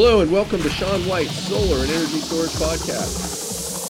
[0.00, 3.88] Hello and welcome to Sean White's Solar and Energy Storage Podcast.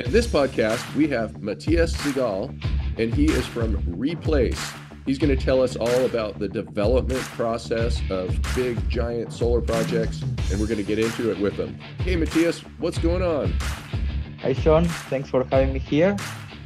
[0.00, 2.50] In this podcast, we have Matias Sigal,
[2.98, 4.60] and he is from Replace.
[5.06, 10.20] He's going to tell us all about the development process of big, giant solar projects,
[10.20, 11.74] and we're going to get into it with him.
[12.00, 13.54] Hey, Matias, what's going on?
[14.42, 14.84] Hi, Sean.
[14.84, 16.14] Thanks for having me here.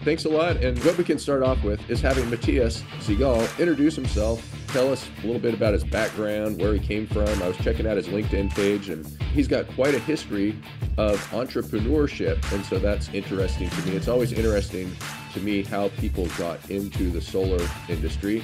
[0.05, 0.57] Thanks a lot.
[0.57, 5.09] And what we can start off with is having Matias Sigal introduce himself, tell us
[5.23, 7.29] a little bit about his background, where he came from.
[7.41, 10.57] I was checking out his LinkedIn page, and he's got quite a history
[10.99, 12.53] of entrepreneurship.
[12.53, 13.93] And so that's interesting to me.
[13.93, 14.91] It's always interesting
[15.35, 18.43] to me how people got into the solar industry.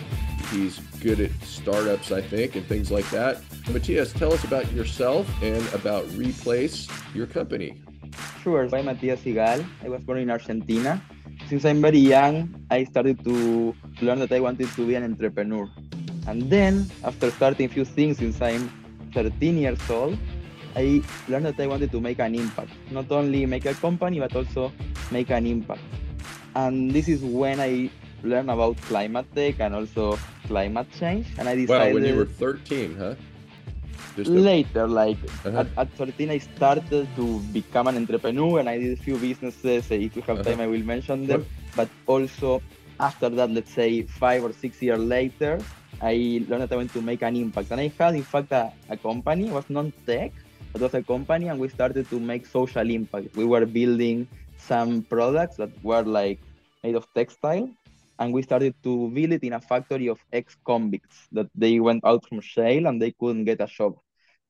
[0.52, 3.42] He's good at startups, I think, and things like that.
[3.68, 7.82] Matias, tell us about yourself and about Replace, your company.
[8.44, 8.68] Sure.
[8.72, 9.66] I'm Matias Sigal.
[9.84, 11.02] I was born in Argentina
[11.48, 15.68] since I'm very young, I started to learn that I wanted to be an entrepreneur.
[16.26, 18.70] And then, after starting a few things since I'm
[19.14, 20.18] 13 years old,
[20.76, 22.70] I learned that I wanted to make an impact.
[22.90, 24.72] Not only make a company, but also
[25.10, 25.80] make an impact.
[26.54, 27.90] And this is when I
[28.22, 31.26] learned about climate tech and also climate change.
[31.38, 31.94] And I decided.
[31.94, 33.14] Wow, when you were 13, huh?
[34.26, 35.60] Later, like uh-huh.
[35.60, 39.90] at, at 13, I started to become an entrepreneur and I did a few businesses.
[39.90, 40.42] If we have uh-huh.
[40.42, 41.46] time, I will mention them.
[41.76, 42.62] But also,
[42.98, 45.60] after that, let's say five or six years later,
[46.00, 47.70] I learned that I want to make an impact.
[47.70, 50.32] And I had, in fact, a, a company, it was non tech,
[50.74, 53.36] it was a company, and we started to make social impact.
[53.36, 56.40] We were building some products that were like
[56.82, 57.70] made of textile
[58.18, 62.26] and we started to build it in a factory of ex-convicts that they went out
[62.26, 63.96] from jail and they couldn't get a job.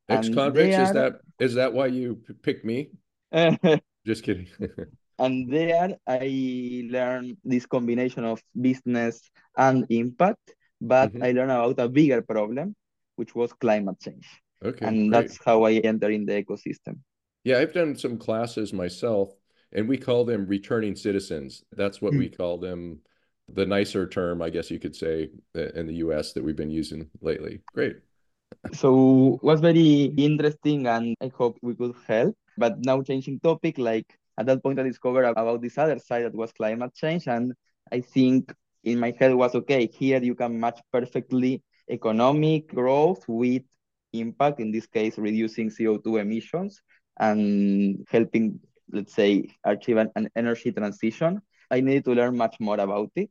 [0.09, 0.83] Ex-convicts are...
[0.83, 2.91] is that is that why you picked me?
[4.07, 4.49] Just kidding.
[5.19, 11.23] and there I learned this combination of business and impact, but mm-hmm.
[11.23, 12.75] I learned about a bigger problem,
[13.17, 14.27] which was climate change.
[14.65, 15.21] Okay, and great.
[15.21, 16.99] that's how I enter in the ecosystem.
[17.45, 19.31] Yeah, I've done some classes myself,
[19.73, 21.63] and we call them returning citizens.
[21.73, 22.21] That's what mm-hmm.
[22.21, 23.01] we call them
[23.53, 27.09] the nicer term, I guess you could say, in the US that we've been using
[27.21, 27.61] lately.
[27.73, 27.97] Great.
[28.73, 32.37] So was very interesting and I hope we could help.
[32.57, 34.07] But now changing topic, like
[34.39, 37.29] at that point I discovered about this other side that was climate change.
[37.29, 37.55] And
[37.93, 38.53] I think
[38.85, 43.63] in my head was okay, here you can match perfectly economic growth with
[44.13, 46.83] impact, in this case, reducing CO2 emissions
[47.19, 48.61] and helping,
[48.93, 51.41] let's say, achieve an, an energy transition.
[51.71, 53.31] I needed to learn much more about it.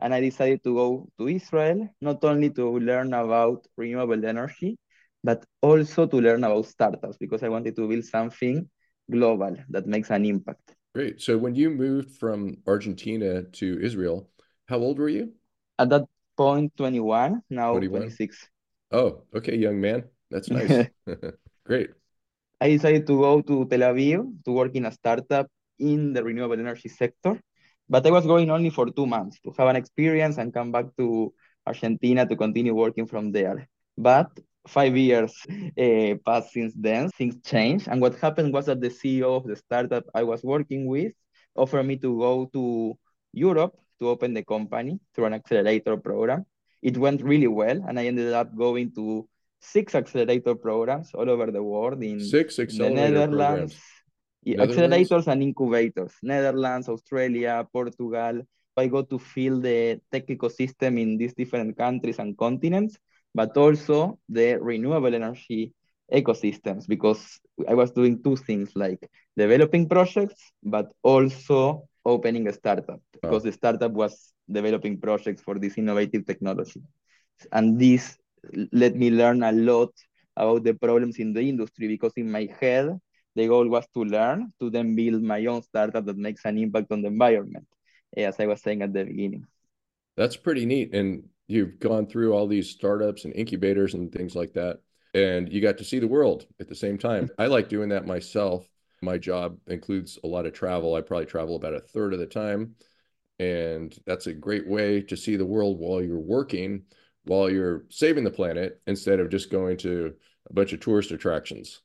[0.00, 4.78] And I decided to go to Israel, not only to learn about renewable energy,
[5.24, 8.68] but also to learn about startups because I wanted to build something
[9.10, 10.74] global that makes an impact.
[10.94, 11.20] Great.
[11.20, 14.30] So when you moved from Argentina to Israel,
[14.68, 15.32] how old were you?
[15.78, 16.04] At that
[16.36, 18.00] point, 21, now 21?
[18.02, 18.48] 26.
[18.90, 20.04] Oh, okay, young man.
[20.30, 20.88] That's nice.
[21.64, 21.90] Great.
[22.60, 25.46] I decided to go to Tel Aviv to work in a startup
[25.78, 27.40] in the renewable energy sector.
[27.88, 30.86] But I was going only for two months to have an experience and come back
[30.98, 31.32] to
[31.66, 33.68] Argentina to continue working from there.
[33.96, 34.30] But
[34.66, 37.88] five years uh, passed since then, things changed.
[37.88, 41.12] And what happened was that the CEO of the startup I was working with
[41.56, 42.98] offered me to go to
[43.32, 46.44] Europe to open the company through an accelerator program.
[46.82, 49.28] It went really well, and I ended up going to
[49.60, 53.76] six accelerator programs all over the world in six accelerator the Netherlands, programs
[54.46, 58.42] accelerators and incubators, Netherlands, Australia, Portugal.
[58.76, 62.96] I got to feel the tech ecosystem in these different countries and continents,
[63.34, 65.74] but also the renewable energy
[66.12, 73.00] ecosystems because I was doing two things like developing projects, but also opening a startup
[73.12, 76.80] because the startup was developing projects for this innovative technology.
[77.52, 78.16] And this
[78.72, 79.90] let me learn a lot
[80.36, 82.96] about the problems in the industry because in my head,
[83.34, 86.90] the goal was to learn to then build my own startup that makes an impact
[86.90, 87.66] on the environment,
[88.16, 89.46] eh, as I was saying at the beginning.
[90.16, 90.94] That's pretty neat.
[90.94, 94.80] And you've gone through all these startups and incubators and things like that.
[95.14, 97.24] And you got to see the world at the same time.
[97.24, 97.40] Mm-hmm.
[97.40, 98.68] I like doing that myself.
[99.00, 100.94] My job includes a lot of travel.
[100.94, 102.74] I probably travel about a third of the time.
[103.38, 106.82] And that's a great way to see the world while you're working,
[107.24, 110.14] while you're saving the planet, instead of just going to
[110.50, 111.80] a bunch of tourist attractions.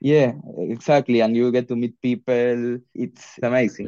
[0.00, 1.20] Yeah, exactly.
[1.20, 2.78] And you get to meet people.
[2.94, 3.86] It's amazing.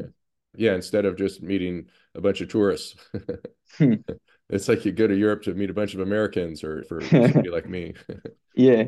[0.57, 2.97] Yeah, yeah instead of just meeting a bunch of tourists.
[4.51, 7.51] It's like you go to Europe to meet a bunch of Americans or for somebody
[7.51, 7.95] like me.
[8.55, 8.85] yeah.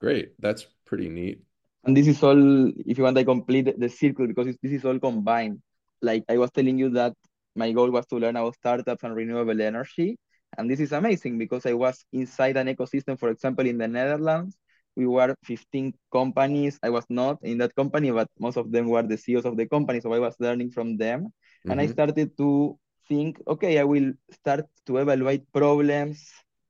[0.00, 0.32] Great.
[0.38, 1.40] That's pretty neat.
[1.84, 4.98] And this is all, if you want, I complete the circle because this is all
[4.98, 5.60] combined.
[6.02, 7.14] Like I was telling you that
[7.56, 10.18] my goal was to learn about startups and renewable energy.
[10.56, 14.56] And this is amazing because I was inside an ecosystem, for example, in the Netherlands,
[14.96, 16.78] we were 15 companies.
[16.82, 19.66] I was not in that company, but most of them were the CEOs of the
[19.66, 20.00] company.
[20.00, 21.26] So I was learning from them.
[21.26, 21.70] Mm-hmm.
[21.70, 21.92] And I mm-hmm.
[21.92, 22.78] started to
[23.08, 26.24] think, okay, I will start to evaluate problems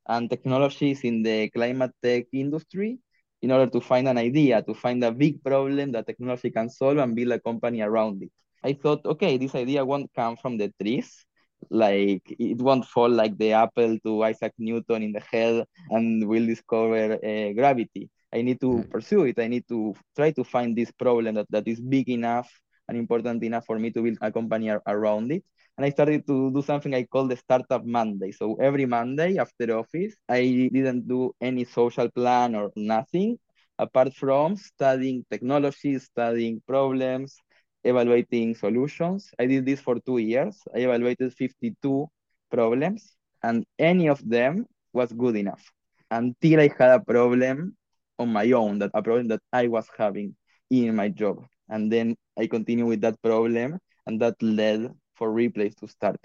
[0.09, 2.99] and technologies in the climate tech industry
[3.43, 6.99] in order to find an idea, to find a big problem that technology can solve
[6.99, 8.31] and build a company around it.
[8.65, 11.25] I thought, okay, this idea won't come from the trees.
[11.71, 16.47] Like it won't fall like the apple to Isaac Newton in the head and we'll
[16.47, 18.11] discover uh, gravity.
[18.33, 18.91] I need to mm-hmm.
[18.91, 19.39] pursue it.
[19.39, 22.51] I need to try to find this problem that, that is big enough
[22.89, 25.45] and important enough for me to build a company around it
[25.77, 28.33] and I started to do something I call the Startup Monday.
[28.33, 33.39] So every Monday after office, I didn't do any social plan or nothing
[33.79, 37.37] apart from studying technology, studying problems,
[37.85, 39.31] evaluating solutions.
[39.39, 40.57] I did this for two years.
[40.75, 42.09] I evaluated 52
[42.51, 44.65] problems, and any of them
[44.95, 45.63] was good enough
[46.11, 47.77] until I had a problem
[48.19, 50.35] on my own, that a problem that I was having
[50.71, 51.45] in my job.
[51.69, 56.21] And then I continued with that problem, and that led for replace to start.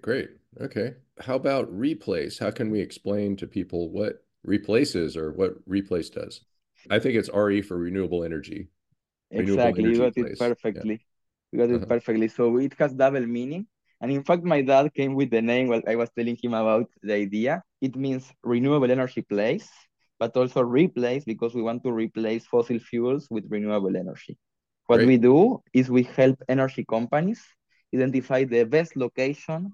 [0.00, 0.30] Great.
[0.60, 0.94] Okay.
[1.20, 2.38] How about replace?
[2.38, 6.42] How can we explain to people what replaces or what replace does?
[6.90, 8.68] I think it's RE for renewable energy.
[9.30, 9.84] Exactly.
[9.84, 10.32] Renewable energy you got place.
[10.32, 10.94] it perfectly.
[10.94, 10.98] Yeah.
[11.52, 11.86] You got it uh-huh.
[11.86, 12.28] perfectly.
[12.28, 13.66] So it has double meaning.
[14.00, 16.88] And in fact, my dad came with the name while I was telling him about
[17.02, 17.62] the idea.
[17.80, 19.68] It means renewable energy place,
[20.18, 24.36] but also replace because we want to replace fossil fuels with renewable energy.
[24.86, 25.08] What Great.
[25.08, 27.42] we do is we help energy companies
[27.94, 29.72] identify the best location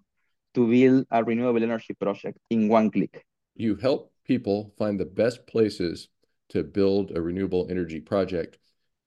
[0.55, 3.25] to build a renewable energy project in one click.
[3.55, 6.09] You help people find the best places
[6.51, 8.59] to build a renewable energy project.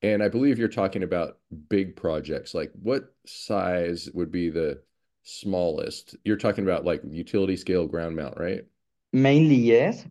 [0.02, 1.38] And I believe you're talking about
[1.70, 2.54] big projects.
[2.54, 4.82] Like what size would be the
[5.24, 6.16] smallest?
[6.24, 8.66] You're talking about like utility scale ground mount, right?
[9.14, 10.06] Mainly, yes.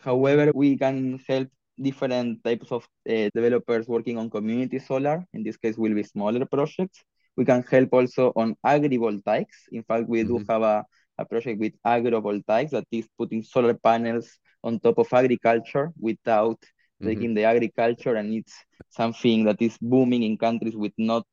[0.00, 1.48] However, we can help
[1.80, 5.24] different types of uh, developers working on community solar.
[5.32, 7.02] In this case, will be smaller projects.
[7.36, 9.68] We can help also on agrivoltaics.
[9.70, 10.38] In fact, we mm-hmm.
[10.38, 10.84] do have a,
[11.18, 14.28] a project with agrovoltaics that is putting solar panels
[14.64, 17.06] on top of agriculture without mm-hmm.
[17.06, 18.54] taking the agriculture and it's
[18.90, 21.24] something that is booming in countries with not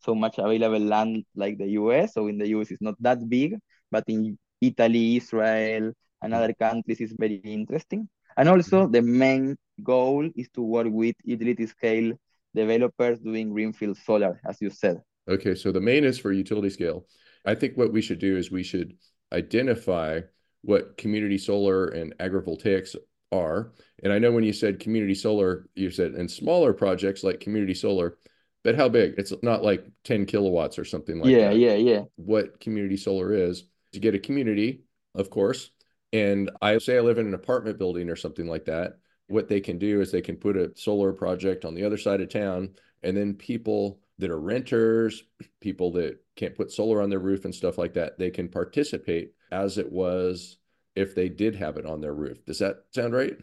[0.00, 2.14] so much available land like the US.
[2.14, 3.56] So in the US it's not that big,
[3.90, 5.92] but in Italy, Israel,
[6.22, 8.08] and other countries is very interesting.
[8.36, 8.92] And also mm-hmm.
[8.92, 12.12] the main goal is to work with utility scale
[12.54, 15.02] developers doing greenfield solar, as you said.
[15.28, 17.06] Okay, so the main is for utility scale.
[17.44, 18.96] I think what we should do is we should
[19.32, 20.20] identify
[20.62, 22.94] what community solar and agrivoltaics
[23.32, 23.72] are.
[24.02, 27.74] And I know when you said community solar, you said in smaller projects like community
[27.74, 28.18] solar,
[28.62, 29.14] but how big?
[29.18, 31.56] It's not like 10 kilowatts or something like yeah, that.
[31.56, 32.00] Yeah, yeah, yeah.
[32.16, 34.82] What community solar is to get a community,
[35.14, 35.70] of course.
[36.12, 38.98] And I say I live in an apartment building or something like that.
[39.28, 42.20] What they can do is they can put a solar project on the other side
[42.20, 45.24] of town, and then people that are renters,
[45.60, 49.32] people that can't put solar on their roof and stuff like that, they can participate
[49.50, 50.58] as it was
[50.94, 52.44] if they did have it on their roof.
[52.44, 53.36] Does that sound right?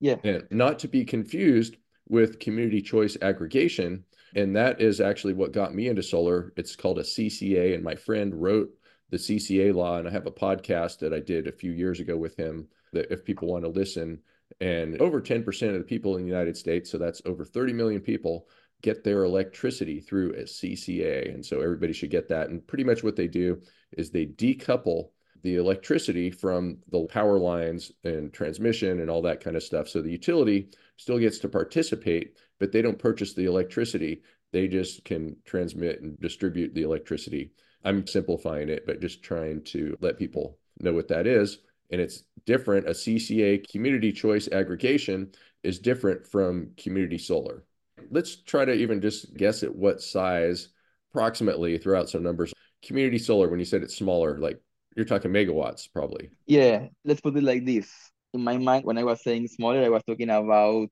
[0.00, 0.16] Yeah.
[0.24, 1.76] And not to be confused
[2.08, 4.04] with community choice aggregation.
[4.34, 6.52] And that is actually what got me into solar.
[6.56, 7.74] It's called a CCA.
[7.74, 8.70] And my friend wrote
[9.10, 9.98] the CCA law.
[9.98, 13.12] And I have a podcast that I did a few years ago with him that
[13.12, 14.20] if people want to listen,
[14.60, 18.00] and over 10% of the people in the United States, so that's over 30 million
[18.00, 18.48] people,
[18.82, 21.34] get their electricity through a CCA.
[21.34, 22.48] And so everybody should get that.
[22.48, 23.60] And pretty much what they do
[23.92, 25.10] is they decouple
[25.42, 29.88] the electricity from the power lines and transmission and all that kind of stuff.
[29.88, 34.22] So the utility still gets to participate, but they don't purchase the electricity.
[34.52, 37.52] They just can transmit and distribute the electricity.
[37.84, 41.58] I'm simplifying it, but just trying to let people know what that is.
[41.90, 42.86] And it's different.
[42.86, 45.32] A CCA community choice aggregation
[45.62, 47.64] is different from community solar
[48.10, 50.68] let's try to even just guess at what size
[51.10, 52.52] approximately throw out some numbers
[52.84, 54.60] community solar when you said it's smaller like
[54.96, 57.90] you're talking megawatts probably yeah let's put it like this
[58.34, 60.90] in my mind when i was saying smaller i was talking about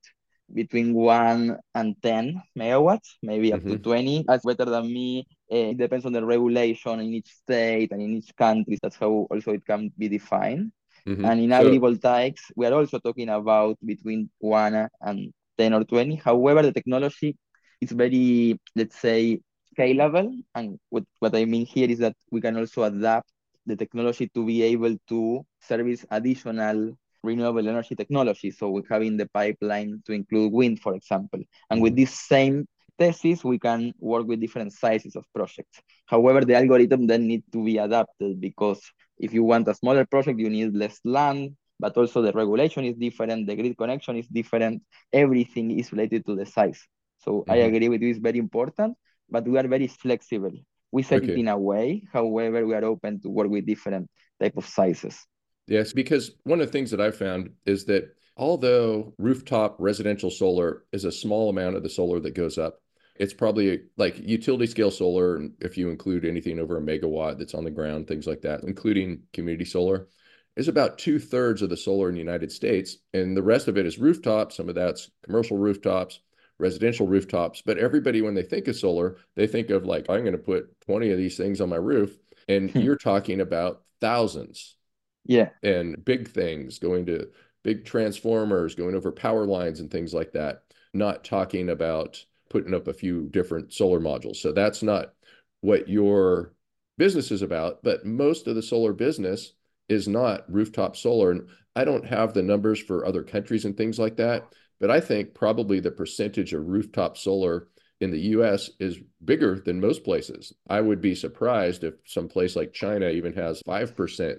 [0.52, 3.70] between 1 and 10 megawatts maybe up mm-hmm.
[3.70, 8.02] to 20 that's better than me it depends on the regulation in each state and
[8.02, 10.72] in each country that's how also it can be defined
[11.06, 11.24] mm-hmm.
[11.24, 16.16] and in agrivoltaics we are also talking about between 1 and 10 or 20.
[16.16, 17.36] However, the technology
[17.80, 19.40] is very, let's say,
[19.76, 20.30] scalable.
[20.54, 23.30] And what, what I mean here is that we can also adapt
[23.66, 28.50] the technology to be able to service additional renewable energy technology.
[28.50, 31.40] So we have in the pipeline to include wind, for example.
[31.70, 32.66] And with this same
[32.98, 35.80] thesis, we can work with different sizes of projects.
[36.06, 38.80] However, the algorithm then need to be adapted because
[39.18, 42.96] if you want a smaller project, you need less land, but also the regulation is
[42.96, 46.82] different, the grid connection is different, everything is related to the size.
[47.18, 47.50] So mm-hmm.
[47.50, 48.96] I agree with you, it's very important,
[49.28, 50.52] but we are very flexible.
[50.92, 51.32] We set okay.
[51.32, 54.08] it in a way, however, we are open to work with different
[54.40, 55.18] type of sizes.
[55.66, 60.84] Yes, because one of the things that I found is that although rooftop residential solar
[60.92, 62.80] is a small amount of the solar that goes up,
[63.18, 67.54] it's probably like utility scale solar, and if you include anything over a megawatt that's
[67.54, 70.08] on the ground, things like that, including community solar,
[70.56, 72.96] is about two thirds of the solar in the United States.
[73.12, 74.52] And the rest of it is rooftop.
[74.52, 76.20] Some of that's commercial rooftops,
[76.58, 77.62] residential rooftops.
[77.64, 80.80] But everybody, when they think of solar, they think of like, I'm going to put
[80.82, 82.16] 20 of these things on my roof.
[82.48, 82.78] And hmm.
[82.78, 84.76] you're talking about thousands.
[85.24, 85.50] Yeah.
[85.62, 87.28] And big things going to
[87.62, 90.62] big transformers, going over power lines and things like that,
[90.94, 94.36] not talking about putting up a few different solar modules.
[94.36, 95.12] So that's not
[95.60, 96.54] what your
[96.98, 99.52] business is about, but most of the solar business
[99.88, 101.30] is not rooftop solar.
[101.30, 104.46] And I don't have the numbers for other countries and things like that,
[104.80, 107.68] but I think probably the percentage of rooftop solar
[108.00, 110.52] in the US is bigger than most places.
[110.68, 114.36] I would be surprised if some place like China even has 5%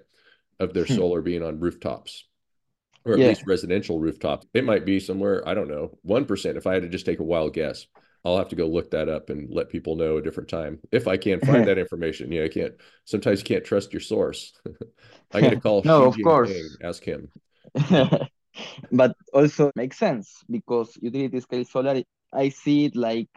[0.60, 0.96] of their hmm.
[0.96, 2.27] solar being on rooftops
[3.08, 3.28] or at yeah.
[3.30, 4.46] least residential rooftops.
[4.54, 7.24] It might be somewhere, I don't know, 1% if I had to just take a
[7.24, 7.88] wild guess.
[8.26, 11.08] I'll have to go look that up and let people know a different time if
[11.08, 12.32] I can find that information.
[12.32, 12.74] Yeah, I can't.
[13.06, 14.52] Sometimes you can't trust your source.
[15.34, 15.82] I got to call.
[15.86, 16.78] no, Xi of course.
[16.84, 17.30] ask him.
[18.92, 22.02] but also makes sense because utility scale solar.
[22.34, 23.30] I see it like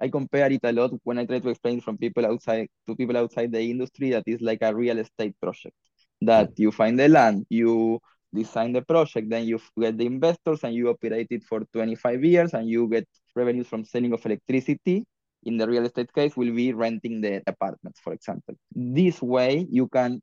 [0.00, 3.16] I compare it a lot when I try to explain from people outside to people
[3.16, 5.76] outside the industry that is like a real estate project.
[6.22, 6.62] That hmm.
[6.62, 8.00] you find the land, you
[8.34, 12.54] design the project, then you get the investors and you operate it for 25 years
[12.54, 15.04] and you get revenues from selling of electricity.
[15.44, 18.54] In the real estate case, will be renting the apartments, for example.
[18.74, 20.20] This way, you can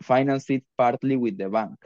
[0.00, 1.76] finance it partly with the bank,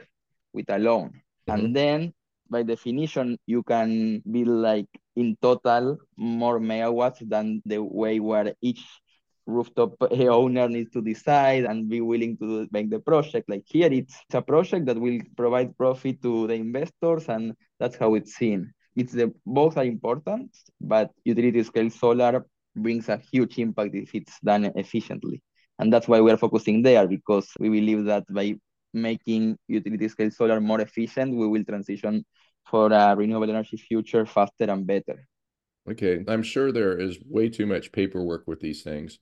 [0.53, 1.09] with a loan.
[1.09, 1.51] Mm-hmm.
[1.51, 2.13] And then,
[2.49, 8.85] by definition, you can build like in total more megawatts than the way where each
[9.47, 13.49] rooftop owner needs to decide and be willing to make the project.
[13.49, 18.15] Like here, it's a project that will provide profit to the investors, and that's how
[18.15, 18.71] it's seen.
[18.95, 24.39] It's the both are important, but utility scale solar brings a huge impact if it's
[24.41, 25.41] done efficiently,
[25.79, 28.55] and that's why we are focusing there because we believe that by
[28.93, 32.25] making utility scale solar more efficient, we will transition
[32.65, 35.27] for a renewable energy future faster and better.
[35.89, 39.19] Okay, I'm sure there is way too much paperwork with these things.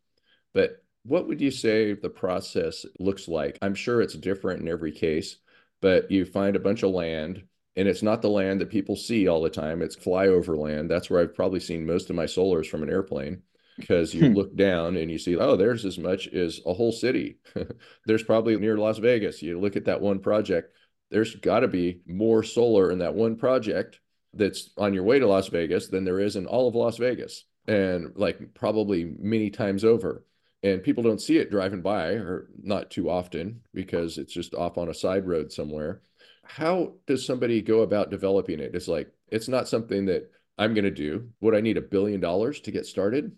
[0.55, 3.59] But what would you say the process looks like?
[3.61, 5.37] I'm sure it's different in every case,
[5.81, 7.43] but you find a bunch of land
[7.75, 9.81] and it's not the land that people see all the time.
[9.81, 10.89] It's flyover land.
[10.89, 13.43] That's where I've probably seen most of my solars from an airplane
[13.77, 14.33] because you hmm.
[14.33, 17.37] look down and you see, oh, there's as much as a whole city.
[18.05, 19.41] there's probably near Las Vegas.
[19.41, 20.73] You look at that one project,
[21.11, 23.99] there's got to be more solar in that one project
[24.33, 27.43] that's on your way to Las Vegas than there is in all of Las Vegas.
[27.67, 30.23] And like probably many times over
[30.65, 34.79] and people don't see it driving by or not too often because it's just off
[34.79, 36.01] on a side road somewhere.
[36.43, 38.73] How does somebody go about developing it?
[38.73, 41.29] It's like it's not something that i'm going to do.
[41.41, 43.31] Would i need a billion dollars to get started?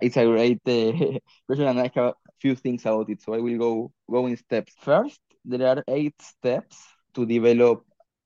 [0.00, 3.38] It's a great uh, question and i have a few things about it so i
[3.38, 4.72] will go go in steps.
[4.80, 6.76] First there are eight steps
[7.14, 7.84] to develop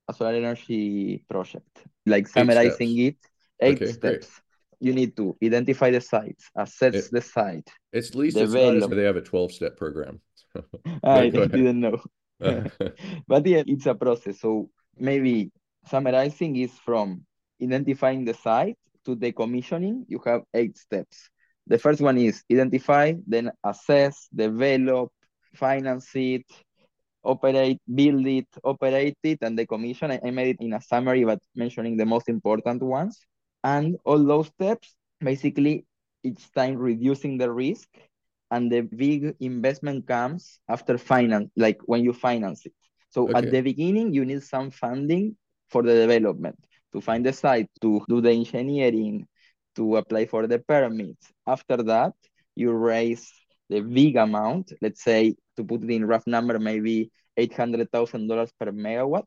[0.09, 3.17] a solar energy project like summarizing it.
[3.61, 4.29] Eight okay, steps.
[4.29, 4.42] great
[4.83, 7.69] you need to identify the sites, assess it, the site.
[7.93, 8.83] It's least develop.
[8.83, 10.21] It's they have a 12 step program.
[11.05, 12.03] I didn't know.
[13.29, 14.41] but yeah, it's a process.
[14.41, 15.53] So maybe
[15.87, 17.25] summarizing is from
[17.63, 21.31] identifying the site to decommissioning, you have eight steps.
[21.67, 25.13] The first one is identify, then assess, develop,
[25.55, 26.47] finance it,
[27.23, 30.11] operate, build it, operate it, and decommission.
[30.11, 33.19] I, I made it in a summary, but mentioning the most important ones.
[33.65, 35.87] And all those steps, basically,
[36.23, 37.89] each time reducing the risk
[38.51, 42.75] and the big investment comes after finance, like when you finance it.
[43.11, 43.39] So okay.
[43.39, 45.37] at the beginning, you need some funding
[45.69, 46.59] for the development
[46.93, 49.27] to find the site, to do the engineering,
[49.77, 51.33] to apply for the permits.
[51.47, 52.13] After that,
[52.55, 53.33] you raise
[53.69, 59.25] the big amount, let's say to put it in rough number, maybe $800,000 per megawatt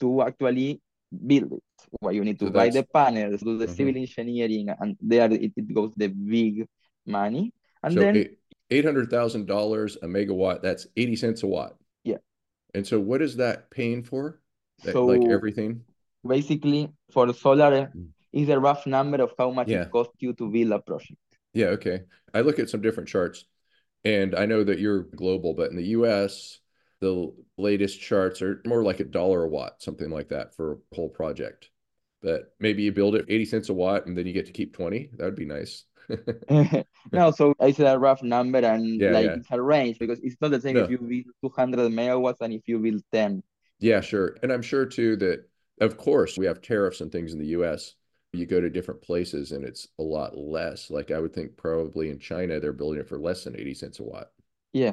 [0.00, 1.62] to actually build it.
[2.00, 3.74] Where you need to so buy the panels, do the mm-hmm.
[3.74, 6.66] civil engineering, and there it, it goes the big
[7.06, 7.52] money.
[7.82, 8.36] And so then
[8.70, 10.62] eight hundred thousand dollars a megawatt.
[10.62, 11.76] That's eighty cents a watt.
[12.04, 12.18] Yeah.
[12.74, 14.40] And so, what is that paying for?
[14.84, 15.82] That, so like everything.
[16.26, 18.08] Basically, for solar, mm.
[18.32, 19.82] is a rough number of how much yeah.
[19.82, 21.18] it costs you to build a project.
[21.52, 21.66] Yeah.
[21.78, 22.02] Okay.
[22.32, 23.44] I look at some different charts,
[24.04, 26.60] and I know that you're global, but in the U.S
[27.00, 30.94] the latest charts are more like a dollar a watt, something like that for a
[30.94, 31.69] whole project.
[32.22, 34.74] But maybe you build it 80 cents a watt and then you get to keep
[34.74, 35.10] 20.
[35.16, 35.84] That would be nice.
[37.12, 39.36] no, so I said a rough number and Yeah, like yeah.
[39.36, 42.62] it's a range because it's not the same if you build 200 megawatts and if
[42.66, 43.42] you build 10.
[43.80, 44.36] Yeah, sure.
[44.42, 45.48] And I'm sure too that,
[45.80, 47.94] of course, we have tariffs and things in the US.
[48.32, 50.90] You go to different places and it's a lot less.
[50.90, 53.98] Like I would think probably in China, they're building it for less than 80 cents
[53.98, 54.30] a watt.
[54.72, 54.92] Yeah,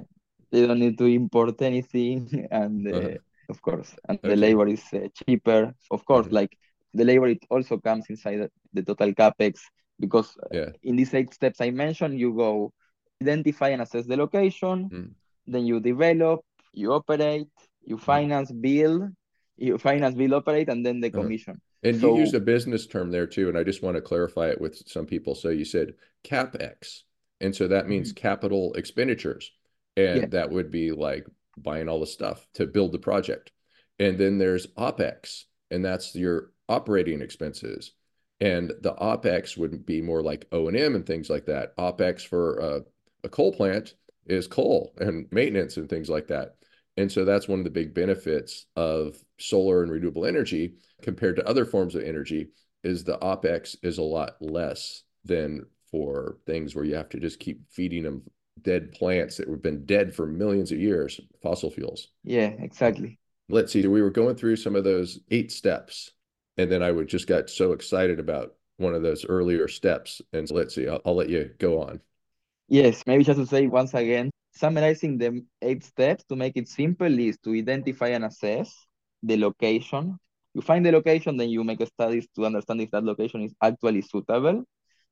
[0.52, 3.18] they don't need to import anything, and uh, Uh-huh.
[3.50, 5.74] of course, and the labor is uh, cheaper.
[5.92, 6.32] Of course, Mhm.
[6.32, 6.58] like
[6.98, 9.54] the labor, it also comes inside the, total capex
[10.00, 10.70] because uh, Yeah.
[10.84, 12.74] in these eight steps I mentioned, you go
[13.22, 15.12] identify and assess the location, Mm.
[15.54, 16.42] then you develop,
[16.74, 17.50] you operate,
[17.90, 19.02] you finance, build,
[19.58, 21.22] you finance, build, operate, and then the Uh-huh.
[21.22, 21.56] commission.
[21.84, 24.50] And So- you used a business term there too, and I just want to clarify
[24.50, 25.34] it with some people.
[25.36, 27.04] So you said CapEx,
[27.40, 29.52] and so that means capital expenditures,
[29.96, 30.26] and Yeah.
[30.36, 31.26] that would be like
[31.58, 33.52] buying all the stuff to build the project.
[34.00, 37.94] And then there's OpEx, and that's your operating expenses.
[38.40, 41.76] And the OpEx would be more like O&M and things like that.
[41.78, 42.82] OpEx for a,
[43.24, 43.96] a coal plant
[44.28, 46.56] is coal and maintenance and things like that.
[46.98, 51.48] And so that's one of the big benefits of solar and renewable energy compared to
[51.48, 52.50] other forms of energy
[52.84, 57.40] is the OpEx is a lot less than for things where you have to just
[57.40, 58.24] keep feeding them
[58.62, 62.10] dead plants that have been dead for millions of years, fossil fuels.
[62.24, 63.20] Yeah, exactly.
[63.50, 66.12] Let's see, we were going through some of those eight steps,
[66.58, 70.22] and then I would just got so excited about one of those earlier steps.
[70.34, 72.02] And so let's see, I'll, I'll let you go on.
[72.68, 77.20] Yes, maybe just to say once again, summarizing the eight steps to make it simple
[77.20, 78.74] is to identify and assess
[79.24, 80.18] the location.
[80.54, 84.02] You find the location, then you make studies to understand if that location is actually
[84.02, 84.64] suitable.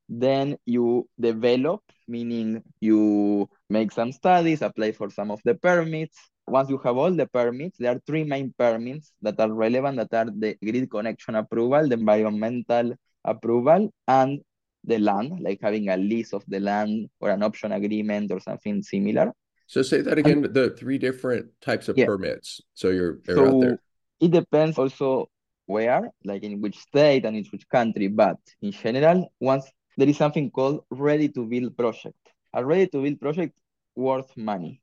[0.10, 6.18] Then you develop, meaning you make some studies, apply for some of the permits.
[6.48, 10.14] Once you have all the permits, there are three main permits that are relevant that
[10.14, 14.42] are the grid connection approval, the environmental approval, and
[14.84, 18.84] the land, like having a lease of the land or an option agreement or something
[18.84, 19.34] similar.
[19.66, 22.06] So say that again, the three different types of Yeah.
[22.06, 22.62] permits.
[22.76, 23.80] So you're out So there.
[24.20, 25.30] it depends also
[25.66, 29.66] where, like in which state and in which country, but in general, once
[29.98, 32.20] there is something called ready to build project.
[32.54, 33.58] A ready to build project
[33.96, 34.82] worth money.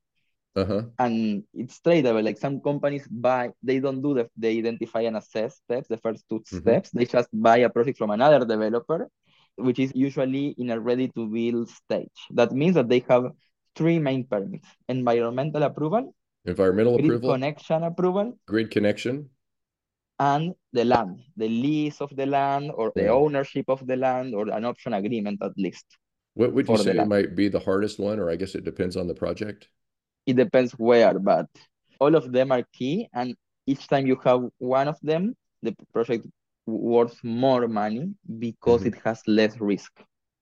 [0.55, 0.83] Uh-huh.
[0.99, 2.23] And it's tradable.
[2.23, 6.25] Like some companies buy, they don't do the they identify and assess steps, the first
[6.29, 6.61] 2 Mhm.
[6.61, 6.89] steps.
[6.91, 9.09] They just buy a project from another developer,
[9.57, 12.19] which is usually in a ready to build stage.
[12.31, 13.33] That means that they have
[13.75, 16.13] three main permits: environmental approval,
[16.45, 19.29] Environmental grid approval, connection approval, grid connection.
[20.19, 24.47] and the land, the lease of the land or the ownership of the land or
[24.49, 25.85] an option agreement at least.
[26.35, 29.07] What would you say might be the hardest one, or I guess it depends on
[29.07, 29.69] the project?
[30.25, 31.47] It depends where, but
[31.99, 33.07] all of them are key.
[33.13, 36.25] And each time you have one of them, the project
[36.65, 38.87] worth more money because Mhm.
[38.87, 39.91] it has less risk.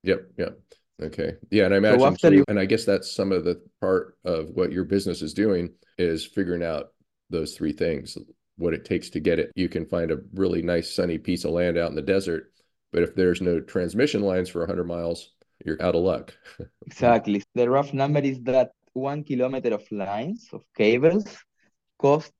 [0.03, 0.59] Yep, yep.
[1.01, 1.33] Okay.
[1.49, 3.59] Yeah, and I So imagine after so- you- and I guess that's some of the
[3.79, 6.93] part of what your business is doing is figuring out
[7.31, 8.17] those three things,
[8.57, 9.51] what it takes to get it.
[9.55, 12.51] You can find a really nice sunny piece of land out in the desert,
[12.91, 15.33] but if there's no transmission lines for 100 miles,
[15.65, 16.33] you're out of luck.
[16.85, 17.41] Exactly.
[17.55, 21.25] The rough number is that one kilometer of lines, of cables,
[21.97, 22.33] cost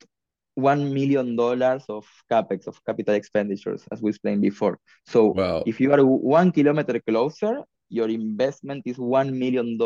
[0.59, 4.77] $1 million of capex, of capital expenditures, as we explained before.
[5.05, 5.63] So Wow.
[5.65, 9.77] if you are one kilometer closer, your investment is $1 million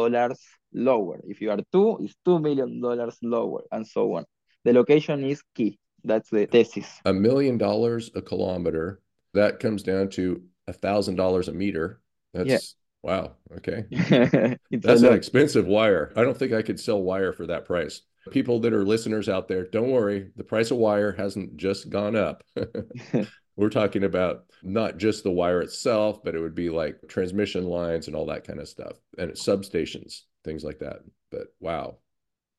[0.73, 1.21] lower.
[1.27, 2.81] If you are two, it's $2 million
[3.21, 4.25] lower, and so on.
[4.63, 5.77] The location is key.
[6.03, 6.87] That's the thesis.
[7.05, 9.01] A million dollars a kilometer,
[9.33, 11.99] that comes down to a thousand dollars a meter.
[12.33, 12.75] That's
[13.05, 13.35] wow.
[13.57, 13.85] Okay.
[14.71, 16.11] That's an expensive wire.
[16.15, 18.01] I don't think I could sell wire for that price.
[18.31, 20.31] People that are listeners out there, don't worry.
[20.35, 22.43] The price of wire hasn't just gone up.
[23.55, 28.07] We're talking about not just the wire itself, but it would be like transmission lines
[28.07, 30.99] and all that kind of stuff and substations, things like that.
[31.31, 31.97] But wow.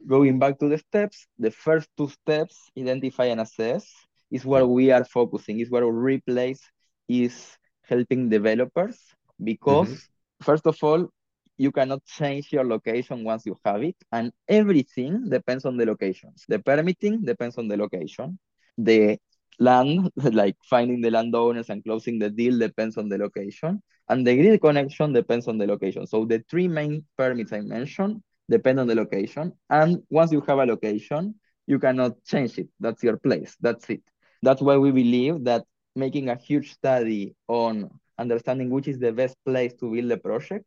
[0.06, 3.84] Going back to the steps, the first two steps, identify and assess,
[4.30, 4.68] is where Yeah.
[4.78, 6.62] we are focusing, is where replace
[7.08, 7.34] is
[7.82, 8.98] helping developers
[9.42, 10.15] because Mm-hmm.
[10.42, 11.08] First of all,
[11.58, 16.44] you cannot change your location once you have it, and everything depends on the locations.
[16.48, 18.38] The permitting depends on the location.
[18.76, 19.18] The
[19.58, 23.82] land, like finding the landowners and closing the deal depends on the location.
[24.08, 26.06] And the grid connection depends on the location.
[26.06, 29.52] So the three main permits I mentioned depend on the location.
[29.70, 31.34] And once you have a location,
[31.66, 32.68] you cannot change it.
[32.78, 33.56] That's your place.
[33.60, 34.02] That's it.
[34.42, 35.64] That's why we believe that
[35.96, 40.66] making a huge study on understanding which is the best place to build a project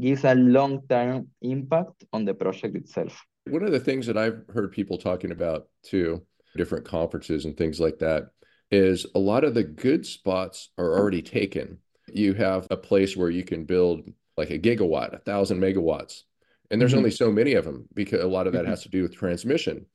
[0.00, 3.20] gives a long-term impact on the project itself.
[3.46, 6.22] One of the things that I've heard people talking about too,
[6.56, 8.28] different conferences and things like that,
[8.70, 11.78] is a lot of the good spots are already taken.
[12.12, 14.02] You have a place where you can build
[14.36, 16.22] like a gigawatt, a thousand megawatts,
[16.70, 16.98] and there's mm-hmm.
[16.98, 18.70] only so many of them because a lot of that mm-hmm.
[18.70, 19.86] has to do with transmission.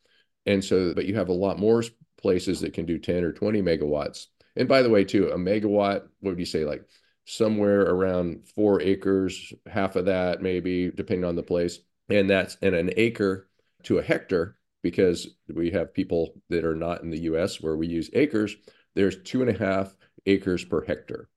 [0.45, 1.83] And so, but you have a lot more
[2.19, 4.27] places that can do 10 or 20 megawatts.
[4.55, 6.83] And by the way, too, a megawatt, what would you say, like
[7.25, 11.79] somewhere around four acres, half of that maybe, depending on the place.
[12.09, 13.49] And that's and an acre
[13.83, 17.87] to a hectare, because we have people that are not in the US where we
[17.87, 18.55] use acres,
[18.95, 21.29] there's two and a half acres per hectare.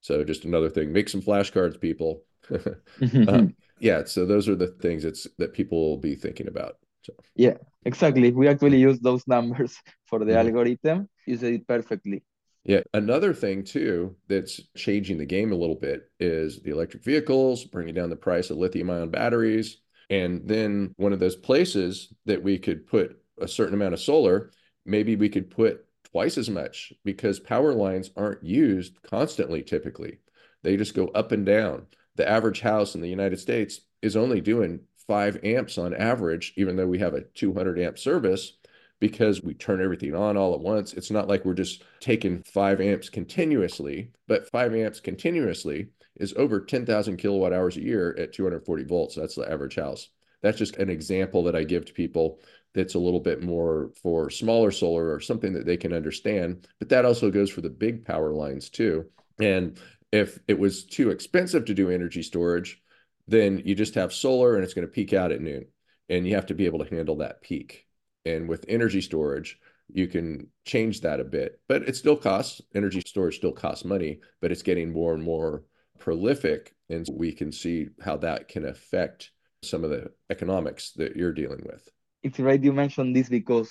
[0.00, 2.22] So just another thing, make some flashcards, people.
[3.28, 6.76] um, yeah, so those are the things that's that people will be thinking about.
[7.02, 7.12] So.
[7.34, 8.32] Yeah, exactly.
[8.32, 10.48] We actually use those numbers for the mm-hmm.
[10.48, 11.08] algorithm.
[11.26, 12.22] You said it perfectly.
[12.64, 12.80] Yeah.
[12.94, 17.94] Another thing, too, that's changing the game a little bit is the electric vehicles, bringing
[17.94, 19.78] down the price of lithium ion batteries.
[20.10, 24.50] And then one of those places that we could put a certain amount of solar,
[24.84, 30.18] maybe we could put twice as much because power lines aren't used constantly typically.
[30.62, 31.86] They just go up and down.
[32.16, 36.76] The average house in the United States is only doing five amps on average, even
[36.76, 38.55] though we have a 200 amp service
[38.98, 40.94] because we turn everything on all at once.
[40.94, 46.60] It's not like we're just taking five amps continuously, but five amps continuously is over
[46.60, 49.14] 10,000 kilowatt hours a year at 240 volts.
[49.14, 50.08] That's the average house.
[50.42, 52.40] That's just an example that I give to people
[52.74, 56.66] that's a little bit more for smaller solar or something that they can understand.
[56.78, 59.06] But that also goes for the big power lines too.
[59.40, 59.78] And
[60.12, 62.82] if it was too expensive to do energy storage,
[63.26, 65.66] then you just have solar and it's going to peak out at noon.
[66.08, 67.85] And you have to be able to handle that peak.
[68.26, 69.58] And with energy storage,
[69.88, 74.20] you can change that a bit, but it still costs energy storage still costs money,
[74.40, 75.62] but it's getting more and more
[76.00, 76.74] prolific.
[76.90, 79.30] And we can see how that can affect
[79.62, 81.88] some of the economics that you're dealing with.
[82.22, 83.70] It's right you mentioned this because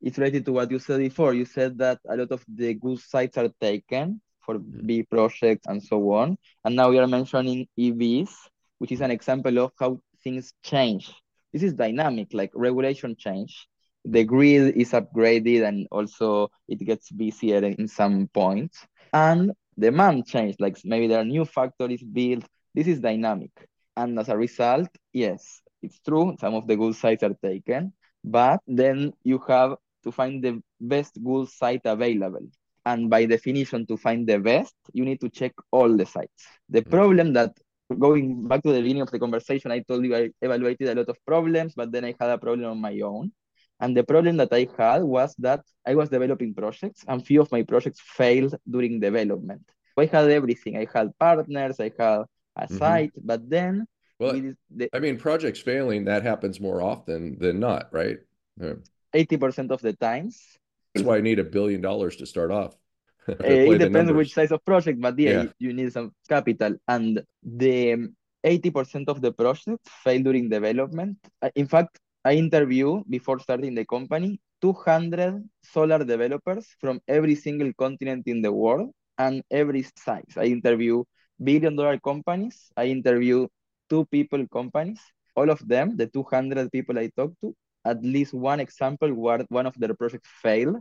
[0.00, 1.34] it's related to what you said before.
[1.34, 5.14] You said that a lot of the good sites are taken for mm-hmm.
[5.14, 6.38] projects and so on.
[6.64, 8.30] And now we are mentioning EVs,
[8.78, 11.12] which is an example of how things change.
[11.52, 13.68] This is dynamic, like regulation change
[14.04, 18.86] the grid is upgraded and also it gets busier in some points.
[19.12, 22.44] And demand change, like maybe there are new factories built.
[22.74, 23.50] This is dynamic.
[23.96, 28.60] And as a result, yes, it's true, some of the good sites are taken, but
[28.66, 32.46] then you have to find the best good site available.
[32.86, 36.46] And by definition, to find the best, you need to check all the sites.
[36.68, 36.90] The mm-hmm.
[36.90, 37.52] problem that
[37.98, 41.08] going back to the beginning of the conversation, I told you I evaluated a lot
[41.08, 43.32] of problems, but then I had a problem on my own.
[43.80, 47.50] And the problem that I had was that I was developing projects and few of
[47.50, 49.62] my projects failed during development.
[49.98, 50.76] I had everything.
[50.76, 52.24] I had partners, I had
[52.56, 52.76] a mm-hmm.
[52.76, 53.86] site, but then
[54.18, 54.38] well,
[54.70, 58.18] the, I mean, projects failing, that happens more often than not, right?
[58.60, 58.74] Yeah.
[59.14, 60.58] 80% of the times.
[60.94, 62.76] That's why I need a billion dollars to start off.
[63.26, 65.42] to it depends which size of project, but yeah, yeah.
[65.42, 66.76] You, you need some capital.
[66.86, 68.10] And the
[68.44, 71.18] 80% of the projects fail during development.
[71.54, 78.24] In fact, I interview before starting the company 200 solar developers from every single continent
[78.26, 80.34] in the world and every size.
[80.36, 81.04] I interview
[81.42, 82.70] billion dollar companies.
[82.76, 83.48] I interview
[83.88, 85.00] two people companies.
[85.34, 87.54] All of them, the 200 people I talked to,
[87.84, 90.76] at least one example where one of their projects failed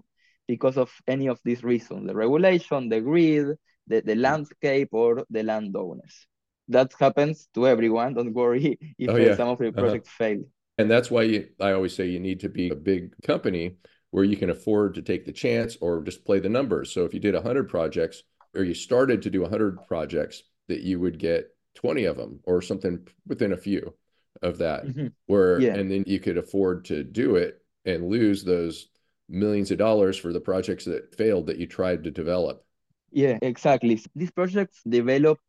[0.48, 3.56] because of any of these reasons, the regulation, the grid,
[3.88, 6.28] the, the landscape, or the landowners.
[6.68, 8.16] That happens to everyone.
[8.16, 9.36] Don't worry if oh, yeah.
[9.36, 9.82] some of your uh-huh.
[9.82, 10.26] projects uh-huh.
[10.26, 10.44] fail.
[10.80, 13.76] And that's why you, I always say you need to be a big company
[14.12, 16.94] where you can afford to take the chance or just play the numbers.
[16.94, 18.24] So if you did 100 projects
[18.56, 22.62] or you started to do 100 projects, that you would get 20 of them or
[22.62, 23.94] something within a few
[24.42, 25.08] of that, mm-hmm.
[25.26, 25.76] where, yeah.
[25.76, 28.88] and then you could afford to do it and lose those
[29.28, 32.64] millions of dollars for the projects that failed that you tried to develop.
[33.12, 34.02] Yeah, exactly.
[34.16, 35.40] These projects develop,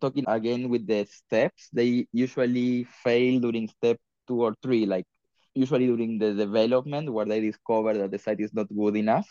[0.00, 5.06] talking again with the steps, they usually fail during step two or three, like
[5.54, 9.28] usually during the development where they discover that the site is not good enough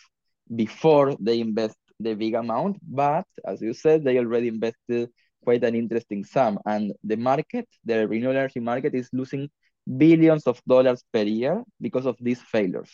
[0.56, 2.78] before they invest the big amount.
[2.82, 5.10] But as you said, they already invested
[5.44, 6.60] quite an interesting sum.
[6.66, 9.50] And the market, the renewable energy market is losing
[9.98, 12.90] billions of dollars per year because of these failures.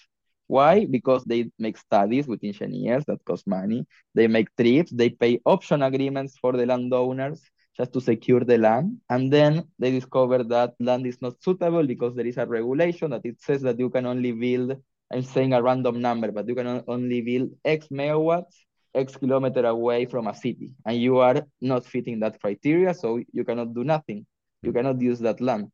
[0.48, 0.86] Why?
[0.86, 3.86] Because they make studies with engineers that cost money.
[4.14, 7.42] They make trips, they pay option agreements for the landowners
[7.78, 8.98] just to secure the land.
[9.10, 13.26] And then they discover that land is not suitable because there is a regulation that
[13.26, 14.78] it says that you can only build,
[15.12, 18.56] I'm saying a random number, but you can only build X megawatts,
[18.94, 20.72] X kilometer away from a city.
[20.86, 24.26] And you are not fitting that criteria, so you cannot do nothing.
[24.62, 24.78] You hmm.
[24.78, 25.72] cannot use that land.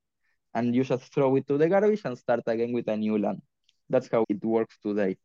[0.57, 3.41] and you just throw it to the garbage and start again with a new land.
[3.89, 5.17] That's how it works today.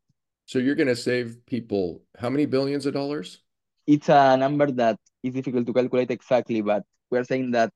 [0.45, 3.41] So you're going to save people how many billions of dollars?
[3.85, 7.71] It's a number that is difficult to calculate exactly, but we're saying that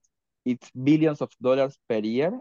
[0.46, 2.40] it's billions of dollars per year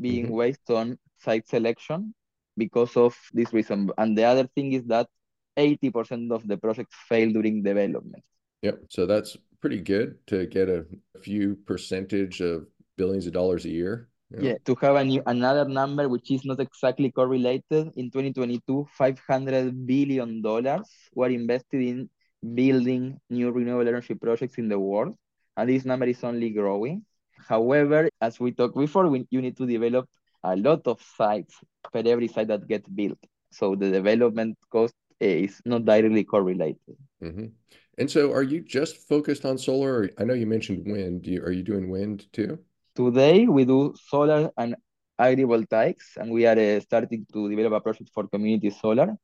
[0.00, 0.34] being mm-hmm.
[0.34, 2.14] wasted on site selection
[2.56, 3.90] because of this reason.
[3.98, 5.08] And the other thing is that
[5.56, 8.22] 80% of the projects fail during development.
[8.62, 8.82] Yep.
[8.90, 10.86] So that's pretty good to get a
[11.22, 14.08] few percentage of billions of dollars a year.
[14.30, 14.50] Yeah.
[14.50, 17.92] yeah, to have a new another number which is not exactly correlated.
[17.96, 22.10] In 2022, 500 billion dollars were invested in
[22.42, 25.16] building new renewable energy projects in the world,
[25.56, 27.04] and this number is only growing.
[27.48, 30.08] However, as we talked before, we, you need to develop
[30.42, 31.54] a lot of sites
[31.92, 33.18] per every site that gets built.
[33.50, 36.96] So the development cost is not directly correlated.
[37.22, 37.46] Mm-hmm.
[37.98, 40.10] And so, are you just focused on solar?
[40.18, 41.26] I know you mentioned wind.
[41.26, 42.58] You, are you doing wind too?
[42.94, 44.76] Today, we do solar and
[45.20, 49.16] agrivoltaics, and we are uh, starting to develop a project for community solar.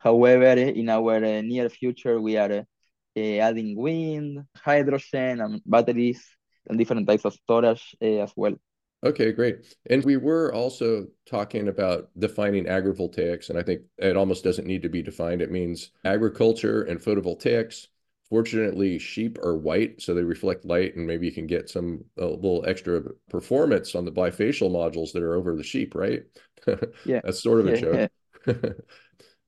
[0.00, 6.24] However, in our uh, near future, we are uh, adding wind, hydrogen, and batteries,
[6.68, 8.54] and different types of storage uh, as well.
[9.02, 9.74] Okay, great.
[9.88, 14.82] And we were also talking about defining agrivoltaics, and I think it almost doesn't need
[14.82, 15.40] to be defined.
[15.40, 17.86] It means agriculture and photovoltaics.
[18.28, 22.26] Fortunately, sheep are white, so they reflect light, and maybe you can get some a
[22.26, 26.22] little extra performance on the bifacial modules that are over the sheep, right?
[27.06, 27.20] Yeah.
[27.24, 28.10] That's sort of a joke.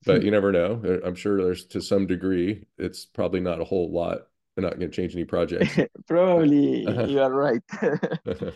[0.04, 0.24] but hmm.
[0.24, 1.00] you never know.
[1.04, 4.28] I'm sure there's to some degree, it's probably not a whole lot.
[4.54, 5.78] They're not going to change any projects.
[6.06, 7.04] probably uh-huh.
[7.04, 7.62] you are right.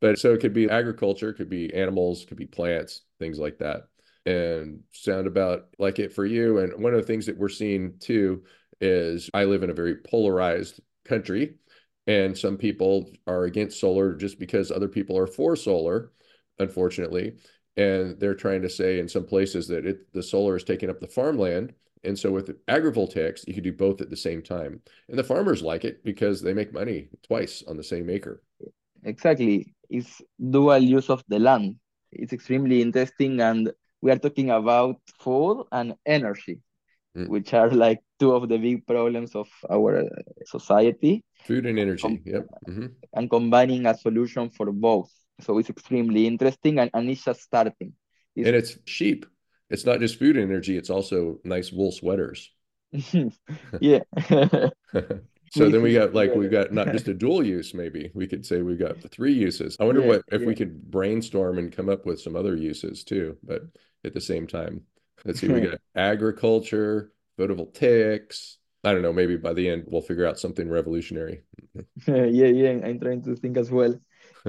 [0.00, 3.88] But so it could be agriculture, could be animals, could be plants, things like that.
[4.26, 6.58] And sound about like it for you.
[6.58, 8.44] And one of the things that we're seeing too
[8.80, 11.56] is I live in a very polarized country.
[12.06, 16.12] And some people are against solar just because other people are for solar,
[16.58, 17.36] unfortunately.
[17.76, 21.00] And they're trying to say in some places that it, the solar is taking up
[21.00, 21.72] the farmland.
[22.02, 24.80] And so with agrivoltaics, you can do both at the same time.
[25.08, 28.42] And the farmers like it because they make money twice on the same acre.
[29.04, 31.76] Exactly It's dual use of the land.
[32.12, 36.60] It's extremely interesting, and we are talking about food and energy,
[37.16, 37.28] mm.
[37.28, 40.04] which are like two of the big problems of our
[40.44, 41.24] society.
[41.44, 42.46] Food and energy, Com- yep.
[42.68, 42.86] Mm-hmm.
[43.14, 45.10] And combining a solution for both.
[45.40, 47.94] So it's extremely interesting, and, and it's just starting.
[48.36, 49.26] It's- and it's cheap.
[49.68, 52.50] It's not just food energy; it's also nice wool sweaters.
[53.80, 54.00] yeah.
[55.52, 58.46] So then we got like we've got not just a dual use, maybe we could
[58.46, 59.76] say we've got the three uses.
[59.80, 60.46] I wonder yeah, what if yeah.
[60.46, 63.62] we could brainstorm and come up with some other uses too, but
[64.04, 64.82] at the same time.
[65.24, 68.56] Let's see, we got agriculture, photovoltaics.
[68.84, 71.42] I don't know, maybe by the end we'll figure out something revolutionary.
[72.06, 73.98] yeah, yeah, I'm trying to think as well.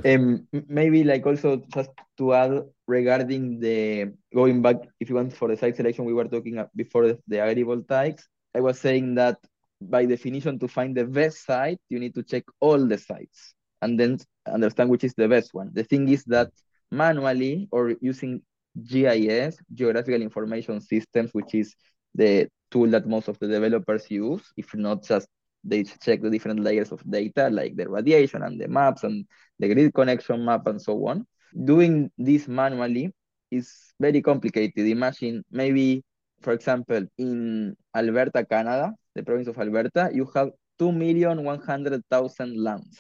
[0.06, 5.48] Um, maybe like also just to add regarding the going back, if you want for
[5.48, 8.24] the site selection, we were talking before the, the agrivoltaics.
[8.56, 9.38] I was saying that
[9.82, 14.00] by definition, to find the best site, you need to check all the sites and
[14.00, 15.72] then understand which is the best one.
[15.74, 16.52] The thing is that
[16.92, 18.42] manually or using
[18.84, 21.74] GIS, Geographical Information Systems, which is
[22.14, 25.28] the tool that most of the developers use, if not just
[25.64, 29.26] they check the different layers of data like the radiation and the maps and
[29.60, 31.26] the grid connection map and so on.
[31.66, 33.14] Doing this manually
[33.52, 34.88] is very complicated.
[34.88, 36.04] Imagine maybe,
[36.42, 42.98] for example, in Alberta, Canada, the province of Alberta, you have 2,100,000 lands.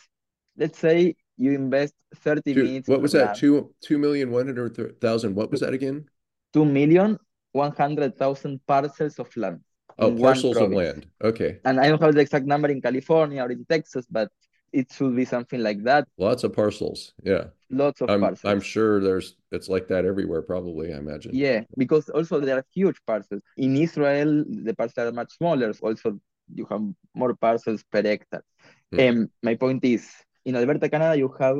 [0.58, 2.88] Let's say you invest 30 two, minutes.
[2.88, 3.36] What was that?
[3.36, 5.34] Two, 2,100,000.
[5.34, 6.06] What was that again?
[6.54, 9.62] 2,100,000 parcels of land.
[10.00, 11.08] Oh, parcels of land.
[11.24, 11.60] Okay.
[11.66, 14.30] And I don't have the exact number in California or in Texas, but
[14.74, 16.08] it should be something like that.
[16.18, 17.14] Lots of parcels.
[17.24, 17.46] Yeah.
[17.70, 18.52] Lots of I'm, parcels.
[18.52, 21.32] I'm sure there's it's like that everywhere, probably, I imagine.
[21.34, 23.42] Yeah, because also there are huge parcels.
[23.58, 25.74] In Israel, the parcels are much smaller.
[25.82, 26.20] Also,
[26.54, 26.82] you have
[27.14, 28.44] more parcels per hectare.
[28.92, 29.22] And mm.
[29.24, 30.10] um, my point is,
[30.46, 31.58] in Alberta, Canada, you have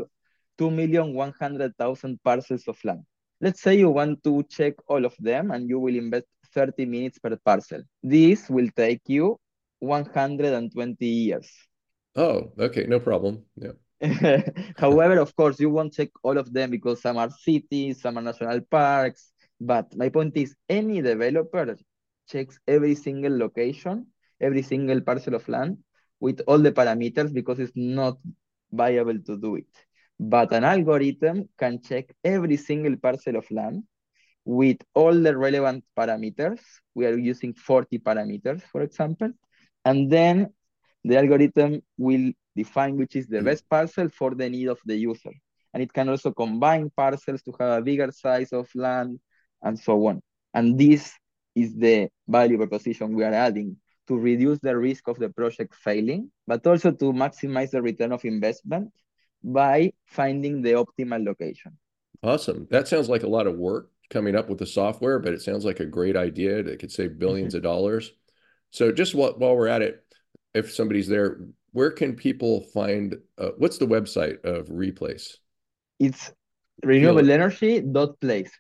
[0.60, 3.04] 2,100,000 parcels of land.
[3.40, 7.20] Let's say you want to check all of them and you will invest 30 minutes
[7.20, 7.84] per parcel.
[8.02, 9.40] This will take you
[9.80, 11.50] 120 years.
[12.16, 13.46] Oh, okay, no problem.
[13.56, 13.74] Yeah.
[14.78, 18.22] However, of course, you won't check all of them because some are cities, some are
[18.22, 19.32] national parks.
[19.60, 21.78] But my point is, any developer
[22.28, 24.08] checks every single location,
[24.40, 25.78] every single parcel of land
[26.20, 28.18] with all the parameters because it's not
[28.72, 29.68] viable to do it.
[30.20, 33.84] But an algorithm can check every single parcel of land
[34.46, 36.60] with all the relevant parameters.
[36.96, 39.32] We are using 40 parameters, for example.
[39.86, 40.54] And then
[41.04, 43.46] the algorithm will define which is the mm.
[43.46, 45.32] best parcel for the need of the user.
[45.74, 49.20] and it can also combine parcels to have a bigger size of land
[49.62, 50.22] and so on.
[50.54, 51.14] And this
[51.56, 53.78] is the value proposition we are adding
[54.08, 58.26] to reduce the risk of the project failing, but also to maximize the return of
[58.26, 58.92] investment
[59.44, 61.78] by finding the optimal location.
[62.24, 62.68] Awesome.
[62.70, 65.66] That sounds like a lot of work coming up with the software, but it sounds
[65.66, 67.58] like a great idea that could save 1000000000s mm-hmm.
[67.58, 68.12] of dollars.
[68.70, 70.04] So just while, while we're at it,
[70.54, 71.40] if somebody's there,
[71.72, 75.38] where can people find, uh, what's the website of Replace?
[76.00, 76.32] It's
[76.86, 78.52] renewableenergy.place,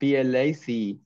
[0.00, 0.98] P-L-A-C.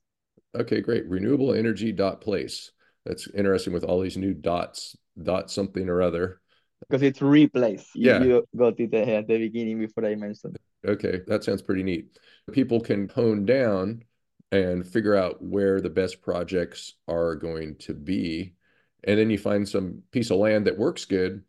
[0.54, 1.08] Okay, great.
[1.08, 2.72] Renewableenergy.place.
[3.06, 6.40] That's interesting with all these new dots, dot something or other.
[6.80, 7.88] Because it's replace.
[7.94, 8.22] Yeah.
[8.22, 10.58] You got it at the beginning before I mentioned.
[10.86, 12.18] Okay, that sounds pretty neat.
[12.52, 14.04] People can hone down
[14.52, 18.54] and figure out where the best projects are going to be.
[19.04, 21.44] And then you find some piece of land that works good.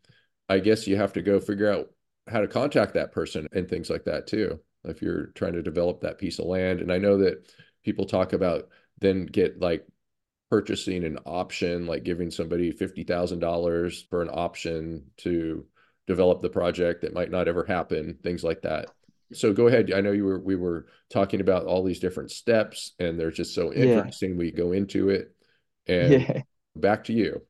[0.48, 1.90] I guess you have to go figure out
[2.28, 4.60] how to contact that person and things like that too.
[4.84, 6.80] If you're trying to develop that piece of land.
[6.80, 7.50] And I know that
[7.84, 9.86] people talk about then get like
[10.50, 15.64] purchasing an option, like giving somebody $50,000 for an option to
[16.06, 18.90] develop the project that might not ever happen, things like that.
[19.32, 19.92] So go ahead.
[19.92, 23.54] I know you were we were talking about all these different steps and they're just
[23.54, 24.30] so interesting.
[24.30, 24.36] Yeah.
[24.36, 25.34] We go into it
[25.86, 26.42] and yeah.
[26.76, 27.42] back to you.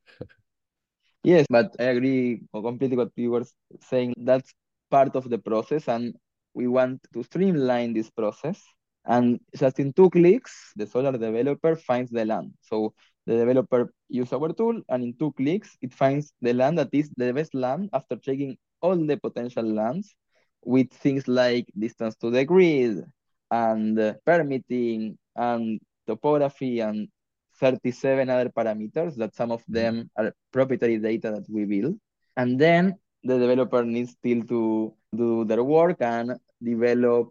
[1.25, 3.47] yes, but I agree completely what you were
[3.81, 4.15] saying.
[4.19, 4.53] That's
[4.91, 6.15] part of the process and
[6.53, 8.61] we want to streamline this process
[9.07, 12.53] and just in two clicks, the solar developer finds the land.
[12.61, 12.93] So
[13.27, 17.11] the developer uses our tool, and in two clicks, it finds the land that is
[17.17, 20.15] the best land after checking all the potential lands
[20.65, 23.05] with things like distance to the grid
[23.51, 27.09] and uh, permitting and topography and
[27.59, 31.97] 37 other parameters that some of them are proprietary data that we build.
[32.37, 37.29] And then the developer needs still to do their work and develop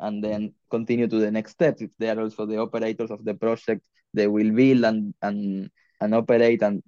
[0.00, 1.82] and then continue to the next steps.
[1.82, 6.14] If they are also the operators of the project, they will build and and and
[6.14, 6.82] operate and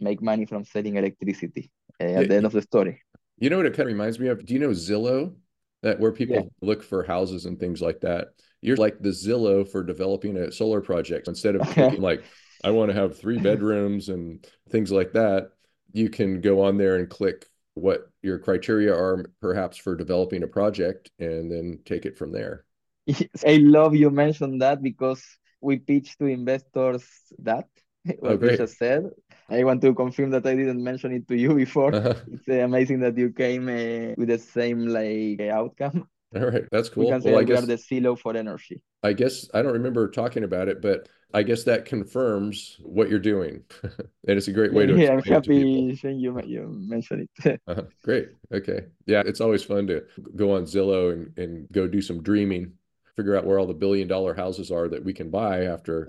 [0.00, 3.02] make money from selling electricity uh, at yeah, the end of the story.
[3.38, 4.44] You know what it kind of reminds me of?
[4.44, 5.34] Do you know Zillow?
[5.82, 6.42] That where people yeah.
[6.62, 8.28] look for houses and things like that.
[8.60, 11.28] You're like the Zillow for developing a solar project.
[11.28, 12.24] Instead of thinking like,
[12.64, 15.50] I want to have three bedrooms and things like that,
[15.92, 20.46] you can go on there and click what your criteria are perhaps for developing a
[20.46, 22.64] project and then take it from there.
[23.04, 25.22] Yes, I love you mentioned that because
[25.60, 27.06] we pitch to investors
[27.40, 27.68] that
[28.18, 29.10] what oh, you just said.
[29.48, 31.94] I want to confirm that I didn't mention it to you before.
[31.94, 32.14] Uh-huh.
[32.32, 36.08] It's uh, amazing that you came uh, with the same like outcome.
[36.34, 37.04] All right, that's cool.
[37.04, 38.82] We can say well, we guess, are the Zillow for energy.
[39.02, 43.20] I guess I don't remember talking about it, but I guess that confirms what you're
[43.20, 44.98] doing, and it's a great way to.
[44.98, 47.60] Yeah, I'm happy you you mentioned it.
[47.66, 47.82] uh-huh.
[48.02, 48.30] Great.
[48.52, 48.86] Okay.
[49.06, 50.04] Yeah, it's always fun to
[50.34, 52.72] go on Zillow and and go do some dreaming,
[53.16, 56.06] figure out where all the billion dollar houses are that we can buy after,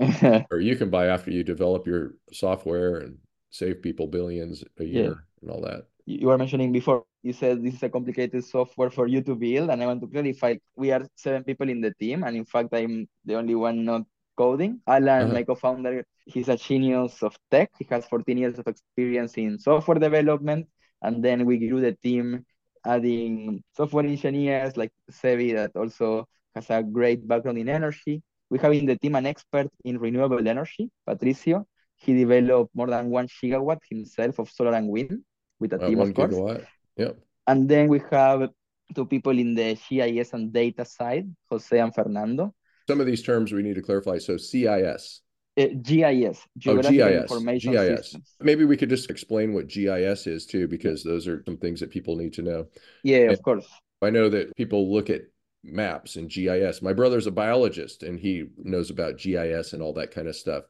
[0.52, 3.20] or you can buy after you develop your software and
[3.50, 5.42] save people billions a year yeah.
[5.42, 5.88] and all that.
[6.06, 7.04] You were mentioning before.
[7.22, 10.08] You said this is a complicated software for you to build, and I want to
[10.08, 10.56] clarify.
[10.76, 14.04] We are seven people in the team, and in fact, I'm the only one not
[14.38, 14.80] coding.
[14.88, 15.34] Alan, uh-huh.
[15.34, 17.72] my co-founder, he's a genius of tech.
[17.78, 20.68] He has 14 years of experience in software development.
[21.02, 22.46] And then we grew the team
[22.86, 28.24] adding software engineers like Sevi that also has a great background in energy.
[28.50, 31.68] We have in the team an expert in renewable energy, Patricio.
[31.98, 35.24] He developed more than one gigawatt himself of solar and wind
[35.60, 36.34] with a uh, team, of course.
[36.34, 36.66] Gigawatt.
[36.96, 37.18] Yep.
[37.48, 38.50] And then we have
[38.96, 42.54] two people in the GIS and data side, Jose and Fernando
[42.88, 44.18] some of these terms we need to clarify.
[44.18, 45.22] So CIS.
[45.60, 47.98] Uh, GIS, oh, GIS, Information GIS.
[47.98, 48.36] Systems.
[48.40, 51.90] Maybe we could just explain what GIS is too, because those are some things that
[51.90, 52.68] people need to know.
[53.04, 53.68] Yeah, and of course.
[54.04, 55.22] I know that people look at
[55.64, 56.84] maps and GIS.
[56.84, 60.66] My brother's a biologist and he knows about GIS and all that kind of stuff.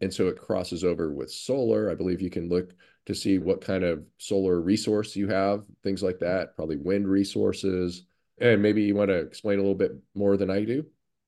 [0.00, 1.90] And so it crosses over with solar.
[1.90, 2.72] I believe you can look
[3.06, 8.04] to see what kind of solar resource you have, things like that, probably wind resources.
[8.40, 10.86] And maybe you want to explain a little bit more than I do.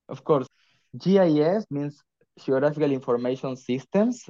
[0.09, 0.47] Of course,
[0.97, 2.01] GIS means
[2.39, 4.29] Geographical Information Systems.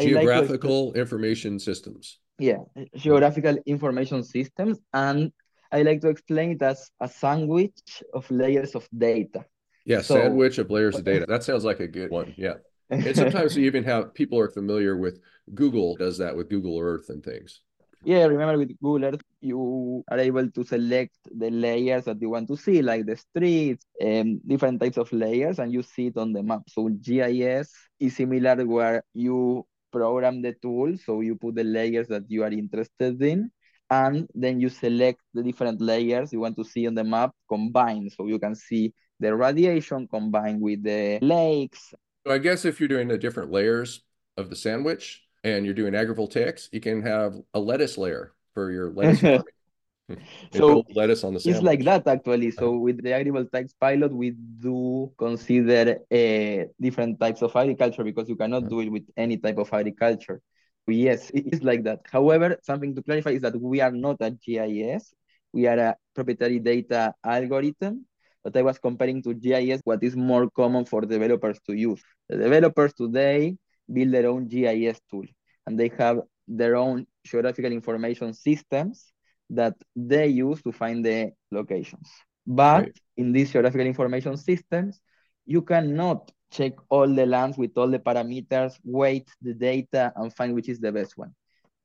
[0.00, 0.96] Geographical like.
[0.96, 2.18] Information Systems.
[2.38, 2.58] Yeah,
[2.96, 4.78] Geographical Information Systems.
[4.92, 5.32] And
[5.70, 9.44] I like to explain it as a sandwich of layers of data.
[9.84, 10.14] Yeah, so...
[10.14, 11.26] sandwich of layers of data.
[11.28, 12.34] That sounds like a good one.
[12.36, 12.54] Yeah.
[12.90, 15.20] And sometimes you even have people are familiar with
[15.54, 17.60] Google does that with Google Earth and things
[18.04, 22.48] yeah, remember with Google Earth, you are able to select the layers that you want
[22.48, 26.32] to see, like the streets, and different types of layers, and you see it on
[26.32, 26.62] the map.
[26.68, 32.24] So GIS is similar where you program the tool, so you put the layers that
[32.28, 33.50] you are interested in,
[33.88, 38.12] and then you select the different layers you want to see on the map combined.
[38.12, 41.94] So you can see the radiation combined with the lakes.
[42.26, 44.00] So I guess if you're doing the different layers
[44.36, 48.90] of the sandwich and you're doing agrivoltaics, you can have a lettuce layer for your
[48.92, 50.24] lettuce farming.
[50.54, 51.56] so lettuce on the sandwich.
[51.56, 52.50] It's like that actually.
[52.50, 58.36] So with the agrivoltaics pilot, we do consider uh, different types of agriculture because you
[58.36, 60.40] cannot do it with any type of agriculture.
[60.86, 62.00] Yes, it is like that.
[62.10, 65.12] However, something to clarify is that we are not a GIS.
[65.52, 68.06] We are a proprietary data algorithm.
[68.42, 72.02] But I was comparing to GIS what is more common for developers to use.
[72.28, 73.56] The developers today
[73.92, 75.24] build their own GIS tool
[75.66, 79.12] and they have their own geographical information systems
[79.50, 82.08] that they use to find the locations.
[82.46, 82.98] But right.
[83.16, 85.00] in these geographical information systems,
[85.46, 90.54] you cannot check all the lands with all the parameters, weight the data, and find
[90.54, 91.34] which is the best one.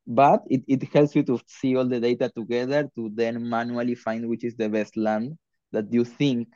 [0.05, 4.27] But it, it helps you to see all the data together to then manually find
[4.27, 5.37] which is the best land
[5.71, 6.49] that you think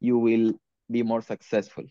[0.00, 0.52] you will
[0.90, 1.84] be more successful.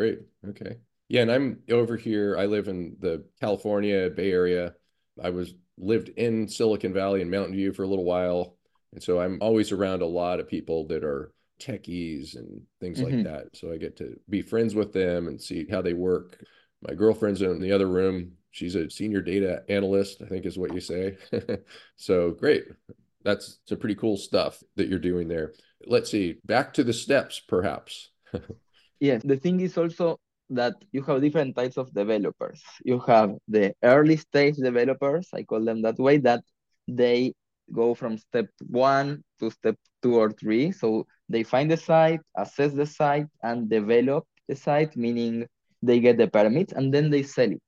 [0.00, 0.20] Great.
[0.48, 0.78] Okay.
[1.10, 2.34] Yeah, and I'm over here.
[2.38, 4.72] I live in the California Bay Area.
[5.22, 8.56] I was lived in Silicon Valley and Mountain View for a little while.
[8.94, 13.14] And so I'm always around a lot of people that are techies and things mm-hmm.
[13.14, 13.54] like that.
[13.54, 16.42] So I get to be friends with them and see how they work.
[16.80, 18.32] My girlfriend's in the other room.
[18.52, 21.18] She's a senior data analyst, I think is what you say.
[21.96, 22.64] so great.
[23.22, 25.52] That's some pretty cool stuff that you're doing there.
[25.84, 28.08] Let's see, back to the steps, perhaps.
[29.00, 30.18] yes, the thing is also
[30.50, 32.62] that you have different types of developers.
[32.84, 36.42] You have the early stage developers, I call them that way, that
[36.88, 37.34] they
[37.72, 40.72] go from step one to step two or three.
[40.72, 45.46] So they find the site, assess the site, and develop the site, meaning
[45.82, 47.62] they get the permit and then they sell it.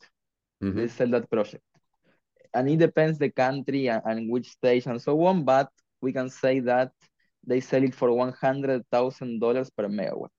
[0.62, 0.78] Mm-hmm.
[0.78, 1.62] They sell that project.
[2.54, 5.70] And it depends the country and, and which stage and so on, but
[6.00, 6.90] we can say that
[7.46, 10.30] they sell it for $100,000 per megawatt.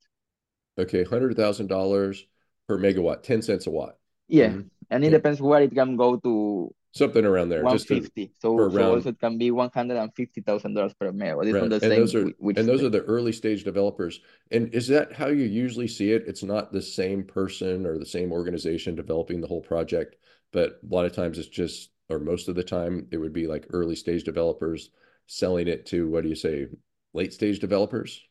[0.78, 2.24] Okay, $100,000
[2.68, 3.98] per megawatt, 10 cents a watt.
[4.28, 4.48] Yeah.
[4.48, 4.62] Mm-hmm.
[4.90, 5.18] And it yeah.
[5.18, 6.74] depends where it can go to.
[6.94, 7.64] Something around there.
[7.64, 8.02] 150.
[8.02, 11.54] Just to, so, so also it can be $150,000 per megawatt.
[11.54, 11.70] Right.
[11.70, 14.20] the and same those are, and those are the early stage developers.
[14.52, 16.26] And is that how you usually see it?
[16.28, 20.18] It's not the same person or the same organization developing the whole project,
[20.52, 23.48] but a lot of times it's just, or most of the time, it would be
[23.48, 24.92] like early stage developers
[25.26, 26.68] selling it to, what do you say,
[27.14, 28.22] late stage developers?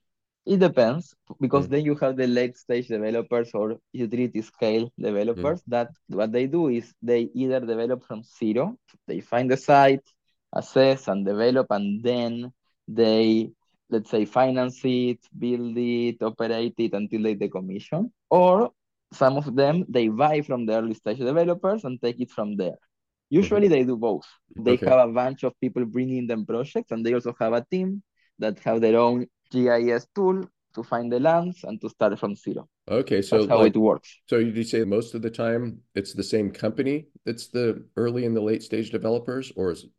[0.45, 1.71] It depends because mm.
[1.71, 5.69] then you have the late stage developers or utility scale developers mm.
[5.69, 8.77] that what they do is they either develop from zero,
[9.07, 10.03] they find the site,
[10.53, 12.53] assess and develop, and then
[12.89, 13.53] they
[13.89, 18.11] let's say finance it, build it, operate it until they decommission.
[18.31, 18.73] Or
[19.13, 22.79] some of them they buy from the early stage developers and take it from there.
[23.31, 23.75] Usually mm-hmm.
[23.75, 24.27] they do both.
[24.57, 24.89] They okay.
[24.89, 28.03] have a bunch of people bringing them projects, and they also have a team
[28.39, 30.45] that have their own GIS tool
[30.75, 32.67] to find the lands and to start from zero.
[32.89, 34.09] Okay, so that's how like, it works.
[34.27, 38.35] So you say most of the time it's the same company that's the early and
[38.35, 39.91] the late stage developers, or is it?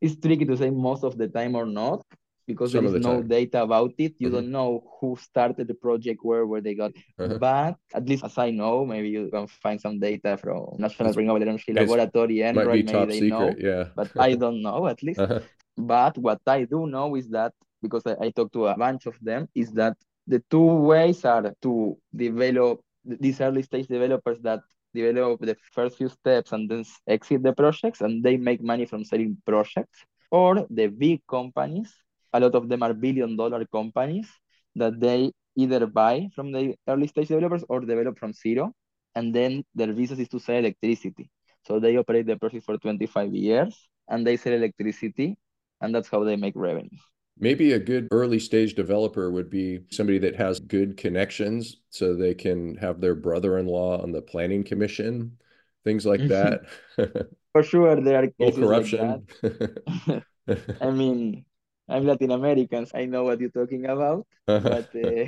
[0.00, 2.04] it's tricky to say most of the time or not
[2.46, 3.28] because Some there is the no time.
[3.28, 4.14] data about it.
[4.18, 4.34] You mm-hmm.
[4.36, 6.92] don't know who started the project, where where they got.
[7.18, 7.38] Uh-huh.
[7.38, 11.46] But at least as I know, maybe you can find some data from National Renewable
[11.46, 13.54] Energy Laboratory and maybe they secret, know.
[13.58, 13.84] Yeah.
[13.94, 15.20] but I don't know at least.
[15.20, 15.40] Uh-huh.
[15.76, 17.52] But what I do know is that
[17.82, 21.52] because I, I talked to a bunch of them, is that the two ways are
[21.62, 24.60] to develop these early stage developers that
[24.94, 29.04] develop the first few steps and then exit the projects and they make money from
[29.04, 30.04] selling projects.
[30.30, 31.92] Or the big companies
[32.32, 34.28] a lot of them are billion dollar companies
[34.76, 38.72] that they either buy from the early stage developers or develop from zero
[39.14, 41.28] and then their business is to sell electricity.
[41.66, 45.36] So they operate the project for 25 years and they sell electricity
[45.80, 46.98] and that's how they make revenue
[47.40, 52.34] Maybe a good early stage developer would be somebody that has good connections so they
[52.34, 55.38] can have their brother in law on the planning commission,
[55.82, 56.66] things like that.
[57.52, 59.26] For sure, there are cases corruption.
[59.42, 60.22] Like
[60.82, 61.46] I mean,
[61.88, 62.84] I'm Latin American.
[62.84, 65.26] So I know what you're talking about, but uh,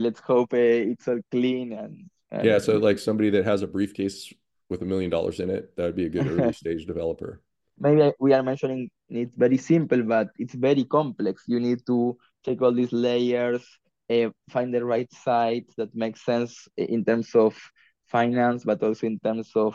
[0.00, 2.44] let's hope uh, it's all clean and, and.
[2.44, 4.34] Yeah, so like somebody that has a briefcase
[4.68, 7.40] with a million dollars in it, that would be a good early stage developer
[7.78, 11.44] maybe we are mentioning it's very simple, but it's very complex.
[11.46, 13.62] You need to take all these layers,
[14.10, 17.58] uh, find the right site that makes sense in terms of
[18.06, 19.74] finance, but also in terms of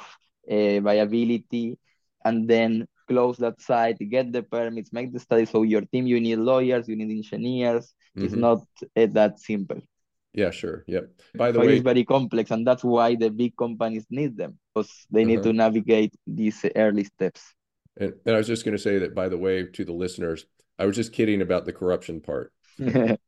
[0.49, 1.77] uh, viability,
[2.25, 5.45] and then close that site, get the permits, make the study.
[5.45, 7.93] So your team, you need lawyers, you need engineers.
[8.17, 8.25] Mm-hmm.
[8.25, 8.59] It's not
[8.95, 9.81] uh, that simple.
[10.33, 10.83] Yeah, sure.
[10.87, 11.09] Yep.
[11.35, 14.59] By the so way, it's very complex, and that's why the big companies need them
[14.73, 15.49] because they need uh-huh.
[15.49, 17.41] to navigate these early steps.
[17.99, 20.45] And, and I was just going to say that, by the way, to the listeners,
[20.79, 22.53] I was just kidding about the corruption part.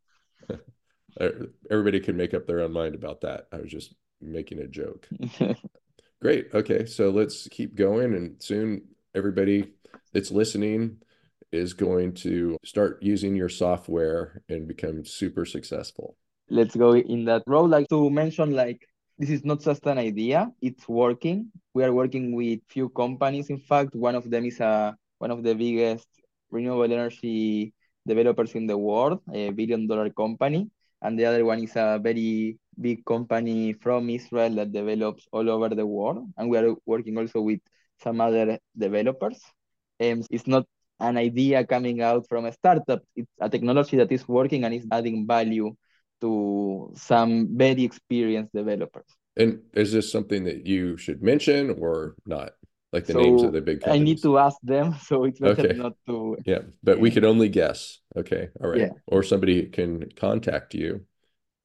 [1.19, 3.47] Er, everybody can make up their own mind about that.
[3.51, 5.07] I was just making a joke.
[6.21, 6.47] Great.
[6.53, 6.85] Okay.
[6.85, 8.13] So let's keep going.
[8.13, 8.83] And soon
[9.15, 9.71] everybody
[10.13, 10.97] that's listening
[11.51, 16.15] is going to start using your software and become super successful.
[16.49, 17.69] Let's go in that road.
[17.69, 18.87] Like to mention, like,
[19.19, 21.51] this is not just an idea, it's working.
[21.73, 23.49] We are working with few companies.
[23.49, 26.07] In fact, one of them is a one of the biggest
[26.49, 27.73] renewable energy
[28.07, 30.71] developers in the world, a billion dollar company.
[31.01, 35.67] And the other one is a very big company from Israel that develops all over
[35.67, 36.25] the world.
[36.37, 37.59] And we are working also with
[38.01, 39.39] some other developers.
[39.99, 40.65] And it's not
[41.01, 44.87] an idea coming out from a startup, it's a technology that is working and is
[44.91, 45.75] adding value
[46.21, 49.05] to some very experienced developers.
[49.37, 52.51] And is this something that you should mention or not?
[52.91, 54.01] Like the so names of the big companies?
[54.01, 55.77] I need to ask them, so it's better okay.
[55.77, 56.37] not to.
[56.45, 57.99] Yeah, but we could only guess.
[58.17, 58.79] Okay, all right.
[58.79, 58.93] Yeah.
[59.05, 61.05] Or somebody can contact you.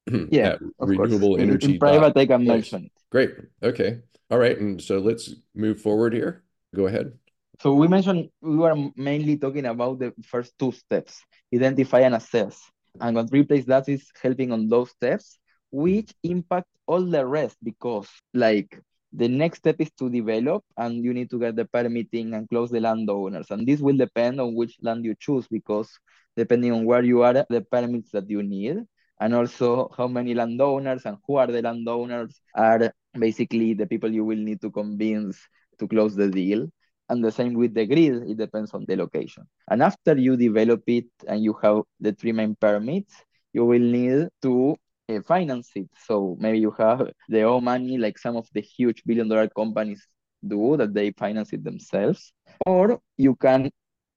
[0.29, 1.41] yeah, renewable course.
[1.41, 1.65] energy.
[1.65, 2.91] In, in private, I can mention it.
[3.11, 3.31] Great.
[3.63, 4.01] Okay.
[4.29, 4.57] All right.
[4.57, 6.43] And so let's move forward here.
[6.75, 7.13] Go ahead.
[7.61, 12.59] So we mentioned we were mainly talking about the first two steps, identify and assess.
[12.99, 15.39] And what replace that is helping on those steps,
[15.71, 18.79] which impact all the rest because like
[19.13, 22.69] the next step is to develop and you need to get the permitting and close
[22.69, 23.49] the landowners.
[23.51, 25.89] And this will depend on which land you choose because
[26.35, 28.77] depending on where you are, the permits that you need
[29.19, 34.25] and also how many landowners and who are the landowners are basically the people you
[34.25, 35.39] will need to convince
[35.79, 36.67] to close the deal.
[37.09, 39.43] And the same with the grid, it depends on the location.
[39.69, 43.13] And after you develop it and you have the three main permits,
[43.53, 44.75] you will need to
[45.09, 45.89] uh, finance it.
[46.07, 50.07] So maybe you have the own money, like some of the huge billion dollar companies
[50.45, 52.33] do, that they finance it themselves.
[52.65, 53.69] Or you can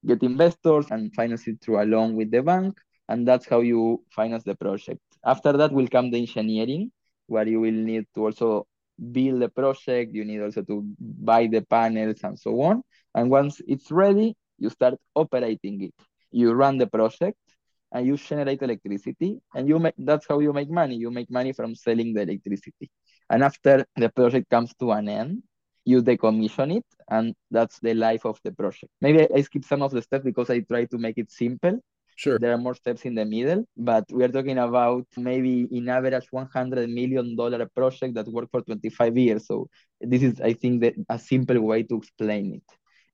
[0.06, 2.78] get investors and finance it through a loan with the bank.
[3.08, 5.00] And that's how you finance the project.
[5.24, 6.92] After that will come the engineering,
[7.26, 8.66] where you will need to also
[9.12, 12.82] build the project, you need also to buy the panels and so on.
[13.14, 15.94] And once it's ready, you start operating it.
[16.30, 17.38] You run the project
[17.92, 20.96] and you generate electricity and you make that's how you make money.
[20.96, 22.90] You make money from selling the electricity.
[23.30, 25.42] And after the project comes to an end,
[25.84, 28.92] you decommission it and that's the life of the project.
[29.00, 31.80] Maybe I, skip some of the steps because I try to make it simple
[32.18, 32.36] Sure.
[32.38, 36.26] There are more steps in the middle, but we are talking about maybe in average
[36.32, 37.36] $100 million
[37.76, 39.46] project that work for 25 years.
[39.46, 39.68] So
[40.00, 42.66] this is, I think, that a simple way to explain it.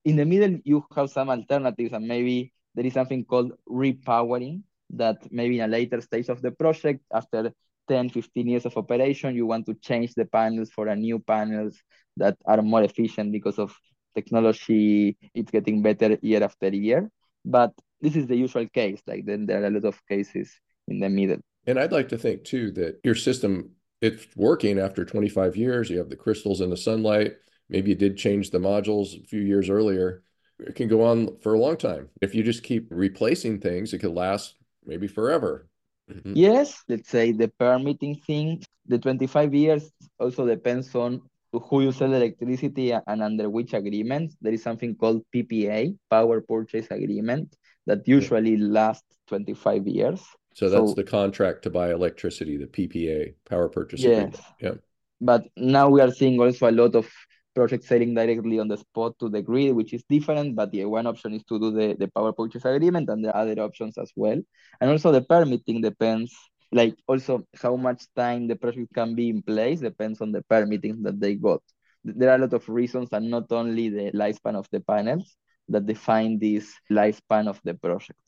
[0.06, 5.18] In the middle, you have some alternatives and maybe there is something called repowering that
[5.30, 7.52] maybe in a later stage of the project, after
[7.86, 11.76] 10, 15 years of operation, you want to change the panels for a new panels
[12.16, 13.76] that are more efficient because of
[14.14, 15.16] technology.
[15.34, 17.10] It's getting better year after year.
[17.44, 17.72] But
[18.04, 19.00] this is the usual case.
[19.06, 20.52] Like then there are a lot of cases
[20.86, 21.38] in the middle.
[21.66, 25.88] And I'd like to think too that your system it's working after 25 years.
[25.88, 27.32] You have the crystals in the sunlight.
[27.70, 30.22] Maybe you did change the modules a few years earlier.
[30.58, 32.10] It can go on for a long time.
[32.20, 35.68] If you just keep replacing things, it could last maybe forever.
[36.12, 36.34] Mm-hmm.
[36.36, 39.90] Yes, let's say the permitting thing, the 25 years
[40.20, 44.34] also depends on who you sell electricity and under which agreement.
[44.42, 47.56] There is something called PPA, Power Purchase Agreement,
[47.86, 48.66] that usually yeah.
[48.68, 50.22] lasts 25 years.
[50.54, 54.12] So that's so, the contract to buy electricity, the PPA, Power Purchase yes.
[54.12, 54.40] Agreement.
[54.60, 54.74] Yeah.
[55.20, 57.10] But now we are seeing also a lot of
[57.54, 60.54] projects selling directly on the spot to the grid, which is different.
[60.54, 63.60] But the one option is to do the, the power purchase agreement, and the other
[63.60, 64.40] options as well.
[64.80, 66.34] And also the permitting depends
[66.74, 71.02] like also how much time the project can be in place depends on the permitting
[71.02, 71.62] that they got.
[72.02, 75.36] There are a lot of reasons and not only the lifespan of the panels
[75.68, 78.18] that define this lifespan of the project.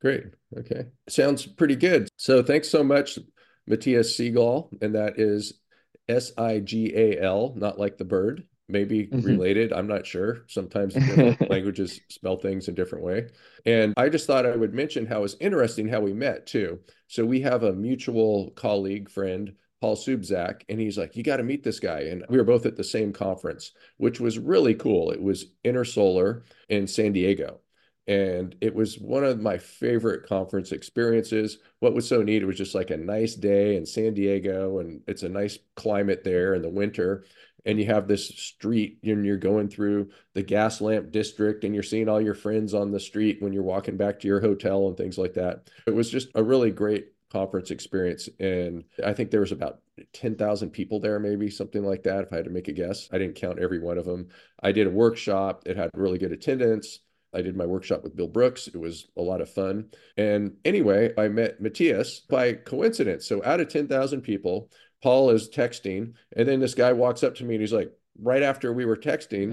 [0.00, 0.24] Great.
[0.58, 0.86] Okay.
[1.08, 2.08] Sounds pretty good.
[2.16, 3.18] So thanks so much,
[3.66, 4.70] Matias Sigal.
[4.82, 5.60] And that is
[6.08, 9.26] S I G A L, not like the bird maybe mm-hmm.
[9.26, 9.72] related.
[9.72, 10.44] I'm not sure.
[10.48, 10.96] Sometimes
[11.48, 13.28] languages spell things a different way.
[13.64, 16.80] And I just thought I would mention how it's interesting how we met too.
[17.06, 21.42] So we have a mutual colleague, friend, Paul Subzak, and he's like, You got to
[21.42, 22.00] meet this guy.
[22.00, 25.10] And we were both at the same conference, which was really cool.
[25.10, 27.60] It was Intersolar in San Diego.
[28.08, 31.58] And it was one of my favorite conference experiences.
[31.80, 35.00] What was so neat, it was just like a nice day in San Diego, and
[35.08, 37.24] it's a nice climate there in the winter
[37.66, 42.08] and you have this street and you're going through the Gaslamp district and you're seeing
[42.08, 45.18] all your friends on the street when you're walking back to your hotel and things
[45.18, 45.68] like that.
[45.86, 48.30] It was just a really great conference experience.
[48.40, 49.80] And I think there was about
[50.14, 53.08] 10,000 people there, maybe something like that, if I had to make a guess.
[53.12, 54.28] I didn't count every one of them.
[54.62, 57.00] I did a workshop, it had really good attendance.
[57.34, 58.68] I did my workshop with Bill Brooks.
[58.68, 59.90] It was a lot of fun.
[60.16, 63.26] And anyway, I met Matias by coincidence.
[63.26, 64.70] So out of 10,000 people,
[65.02, 68.42] Paul is texting, and then this guy walks up to me and he's like, right
[68.42, 69.52] after we were texting,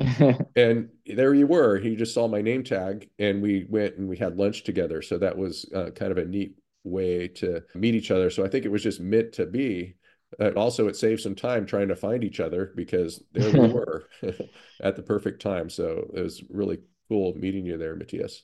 [0.55, 1.77] and there you were.
[1.79, 5.01] He just saw my name tag, and we went and we had lunch together.
[5.01, 8.29] So that was uh, kind of a neat way to meet each other.
[8.29, 9.95] So I think it was just meant to be.
[10.39, 14.09] And also, it saved some time trying to find each other because there we were
[14.81, 15.69] at the perfect time.
[15.69, 18.43] So it was really cool meeting you there, Matias.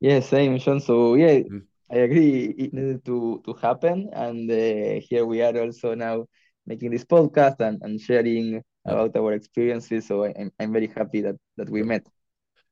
[0.00, 0.80] Yeah, same, Sean.
[0.80, 1.58] So yeah, mm-hmm.
[1.90, 2.54] I agree.
[2.56, 6.26] It needed to to happen, and uh, here we are also now
[6.66, 10.06] making this podcast and, and sharing about our experiences.
[10.06, 12.06] So I'm I'm very happy that that we met.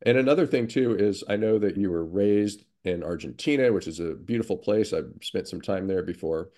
[0.04, 4.00] And another thing too is I know that you were raised in Argentina, which is
[4.00, 4.92] a beautiful place.
[4.92, 6.50] I've spent some time there before.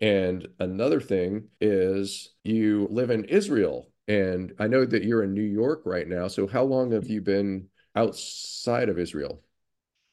[0.00, 3.90] And another thing is you live in Israel.
[4.08, 6.28] And I know that you're in New York right now.
[6.28, 9.42] So how long have you been outside of Israel?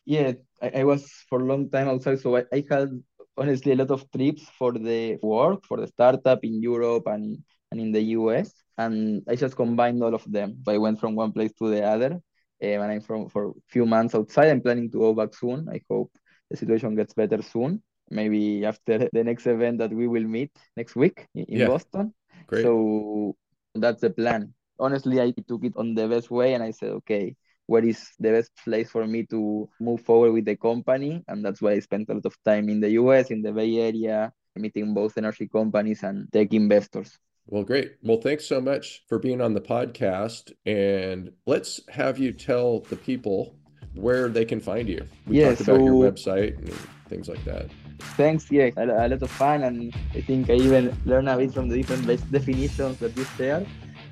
[0.06, 2.20] Yeah, I, I was for a long time outside.
[2.20, 2.90] So I, I had
[3.38, 7.80] honestly a lot of trips for the work, for the startup in Europe and, and
[7.80, 8.52] in the US.
[8.78, 10.62] And I just combined all of them.
[10.64, 12.22] So I went from one place to the other.
[12.62, 14.50] Um, and I'm from for a few months outside.
[14.50, 15.68] I'm planning to go back soon.
[15.70, 16.12] I hope
[16.50, 17.84] the situation gets better soon.
[18.10, 21.68] Maybe after the next event that we will meet next week in, in yeah.
[21.68, 22.14] Boston.
[22.48, 22.64] Great.
[22.64, 23.36] So
[23.76, 24.54] that's the plan.
[24.80, 27.36] Honestly, I took it on the best way and I said, okay,
[27.68, 31.24] what is the best place for me to move forward with the company.
[31.28, 33.78] And that's why I spent a lot of time in the US, in the Bay
[33.78, 37.18] Area, meeting both energy companies and tech investors.
[37.48, 37.94] Well, great.
[38.04, 40.52] Well, thanks so much for being on the podcast.
[40.66, 43.56] And let's have you tell the people
[43.96, 45.06] where they can find you.
[45.26, 46.74] We yeah, talked so, about your website and
[47.08, 47.72] things like that.
[48.20, 48.52] Thanks.
[48.52, 49.64] Yeah, a, lot of fun.
[49.64, 53.66] And I think I even learned a bit from the different definitions that you shared.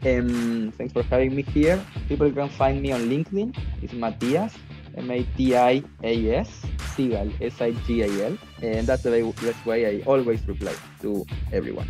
[0.05, 1.83] Um, thanks for having me here.
[2.07, 3.57] People can find me on LinkedIn.
[3.81, 4.53] It's Matias,
[4.95, 6.49] M-A-T-I-A-S,
[6.95, 8.37] Sigal, S-I-G-A-L.
[8.61, 11.89] And that's the best way I always reply to everyone.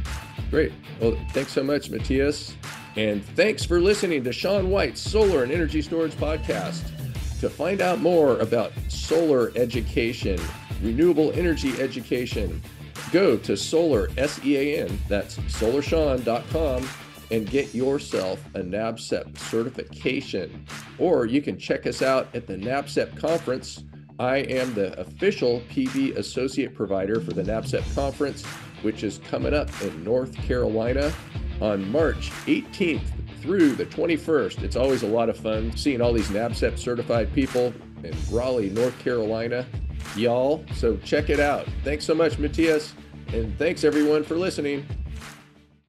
[0.50, 0.72] Great.
[1.02, 2.56] Well, thanks so much, Matias.
[2.96, 6.92] And thanks for listening to Sean White's Solar and Energy Storage Podcast.
[7.42, 10.40] To find out more about solar education,
[10.82, 12.62] renewable energy education,
[13.12, 16.88] go to solar, S-E-A-N, that's solarsean.com
[17.32, 20.66] and get yourself a NABCEP certification.
[20.98, 23.84] Or you can check us out at the NABCEP conference.
[24.20, 28.46] I am the official PV associate provider for the NABCEP conference,
[28.86, 31.12] which is coming up in North Carolina
[31.60, 33.02] on March 18th
[33.42, 34.62] through the 21st.
[34.62, 37.74] It's always a lot of fun seeing all these NABCEP certified people
[38.04, 39.66] in Raleigh, North Carolina.
[40.16, 41.68] Y'all, so check it out.
[41.84, 42.94] Thanks so much, Matias,
[43.34, 44.86] and thanks everyone for listening.